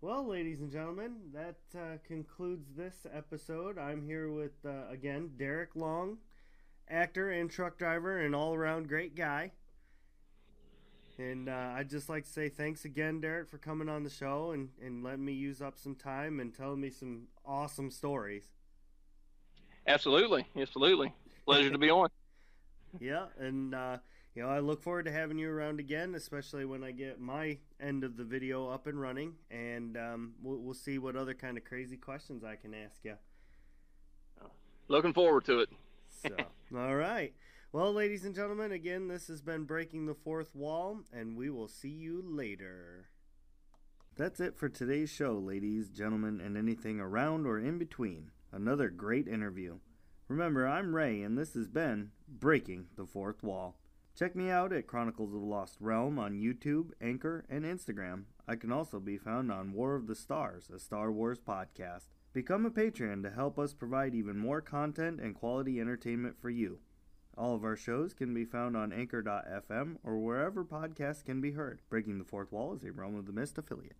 Well, 0.00 0.26
ladies 0.26 0.60
and 0.60 0.70
gentlemen, 0.70 1.30
that 1.32 1.56
uh, 1.78 1.98
concludes 2.04 2.74
this 2.74 3.06
episode. 3.12 3.78
I'm 3.78 4.02
here 4.04 4.30
with, 4.32 4.64
uh, 4.64 4.88
again, 4.90 5.30
Derek 5.36 5.76
Long, 5.76 6.18
actor 6.88 7.30
and 7.30 7.50
truck 7.50 7.78
driver, 7.78 8.18
and 8.18 8.34
all 8.34 8.54
around 8.54 8.88
great 8.88 9.14
guy. 9.14 9.52
And 11.18 11.48
uh, 11.48 11.74
I'd 11.76 11.90
just 11.90 12.08
like 12.08 12.24
to 12.24 12.30
say 12.30 12.48
thanks 12.48 12.84
again, 12.84 13.20
Derek, 13.20 13.48
for 13.48 13.58
coming 13.58 13.88
on 13.88 14.02
the 14.02 14.10
show 14.10 14.52
and, 14.52 14.70
and 14.82 15.04
letting 15.04 15.24
me 15.24 15.32
use 15.32 15.60
up 15.60 15.78
some 15.78 15.94
time 15.94 16.40
and 16.40 16.54
telling 16.54 16.80
me 16.80 16.90
some 16.90 17.24
awesome 17.44 17.90
stories. 17.90 18.48
Absolutely, 19.86 20.46
absolutely. 20.56 21.12
Pleasure 21.44 21.70
to 21.70 21.78
be 21.78 21.90
on. 21.90 22.08
yeah, 23.00 23.26
and 23.38 23.74
uh, 23.74 23.98
you 24.34 24.42
know, 24.42 24.48
I 24.48 24.60
look 24.60 24.82
forward 24.82 25.04
to 25.06 25.12
having 25.12 25.38
you 25.38 25.50
around 25.50 25.80
again, 25.80 26.14
especially 26.14 26.64
when 26.64 26.84
I 26.84 26.90
get 26.90 27.20
my 27.20 27.58
end 27.80 28.04
of 28.04 28.16
the 28.16 28.24
video 28.24 28.68
up 28.68 28.86
and 28.86 29.00
running, 29.00 29.34
and 29.50 29.96
um, 29.96 30.32
we'll, 30.42 30.58
we'll 30.58 30.74
see 30.74 30.98
what 30.98 31.16
other 31.16 31.34
kind 31.34 31.56
of 31.56 31.64
crazy 31.64 31.96
questions 31.96 32.44
I 32.44 32.56
can 32.56 32.74
ask 32.74 33.04
you. 33.04 33.14
Looking 34.88 35.12
forward 35.12 35.44
to 35.46 35.60
it. 35.60 35.70
So, 36.10 36.36
all 36.76 36.94
right. 36.94 37.32
Well, 37.74 37.94
ladies 37.94 38.26
and 38.26 38.34
gentlemen, 38.34 38.70
again, 38.70 39.08
this 39.08 39.28
has 39.28 39.40
been 39.40 39.64
Breaking 39.64 40.04
the 40.04 40.14
Fourth 40.14 40.54
Wall, 40.54 41.04
and 41.10 41.38
we 41.38 41.48
will 41.48 41.68
see 41.68 41.88
you 41.88 42.22
later. 42.22 43.08
That's 44.14 44.40
it 44.40 44.58
for 44.58 44.68
today's 44.68 45.08
show, 45.08 45.38
ladies, 45.38 45.88
gentlemen, 45.88 46.38
and 46.38 46.58
anything 46.58 47.00
around 47.00 47.46
or 47.46 47.58
in 47.58 47.78
between. 47.78 48.30
Another 48.52 48.90
great 48.90 49.26
interview. 49.26 49.78
Remember, 50.28 50.68
I'm 50.68 50.94
Ray, 50.94 51.22
and 51.22 51.38
this 51.38 51.54
has 51.54 51.66
been 51.66 52.10
Breaking 52.28 52.88
the 52.94 53.06
Fourth 53.06 53.42
Wall. 53.42 53.78
Check 54.14 54.36
me 54.36 54.50
out 54.50 54.74
at 54.74 54.86
Chronicles 54.86 55.32
of 55.32 55.40
the 55.40 55.46
Lost 55.46 55.78
Realm 55.80 56.18
on 56.18 56.34
YouTube, 56.34 56.90
Anchor, 57.00 57.46
and 57.48 57.64
Instagram. 57.64 58.24
I 58.46 58.56
can 58.56 58.70
also 58.70 59.00
be 59.00 59.16
found 59.16 59.50
on 59.50 59.72
War 59.72 59.94
of 59.94 60.08
the 60.08 60.14
Stars, 60.14 60.68
a 60.68 60.78
Star 60.78 61.10
Wars 61.10 61.40
podcast. 61.40 62.08
Become 62.34 62.66
a 62.66 62.70
Patreon 62.70 63.22
to 63.22 63.30
help 63.30 63.58
us 63.58 63.72
provide 63.72 64.14
even 64.14 64.36
more 64.36 64.60
content 64.60 65.20
and 65.20 65.34
quality 65.34 65.80
entertainment 65.80 66.36
for 66.38 66.50
you. 66.50 66.80
All 67.36 67.54
of 67.54 67.64
our 67.64 67.76
shows 67.76 68.12
can 68.12 68.34
be 68.34 68.44
found 68.44 68.76
on 68.76 68.92
Anchor.fm 68.92 69.96
or 70.04 70.18
wherever 70.18 70.64
podcasts 70.64 71.24
can 71.24 71.40
be 71.40 71.52
heard. 71.52 71.80
Breaking 71.88 72.18
the 72.18 72.24
Fourth 72.24 72.52
Wall 72.52 72.74
is 72.74 72.84
a 72.84 72.92
Realm 72.92 73.16
of 73.16 73.26
the 73.26 73.32
Mist 73.32 73.56
affiliate. 73.56 73.96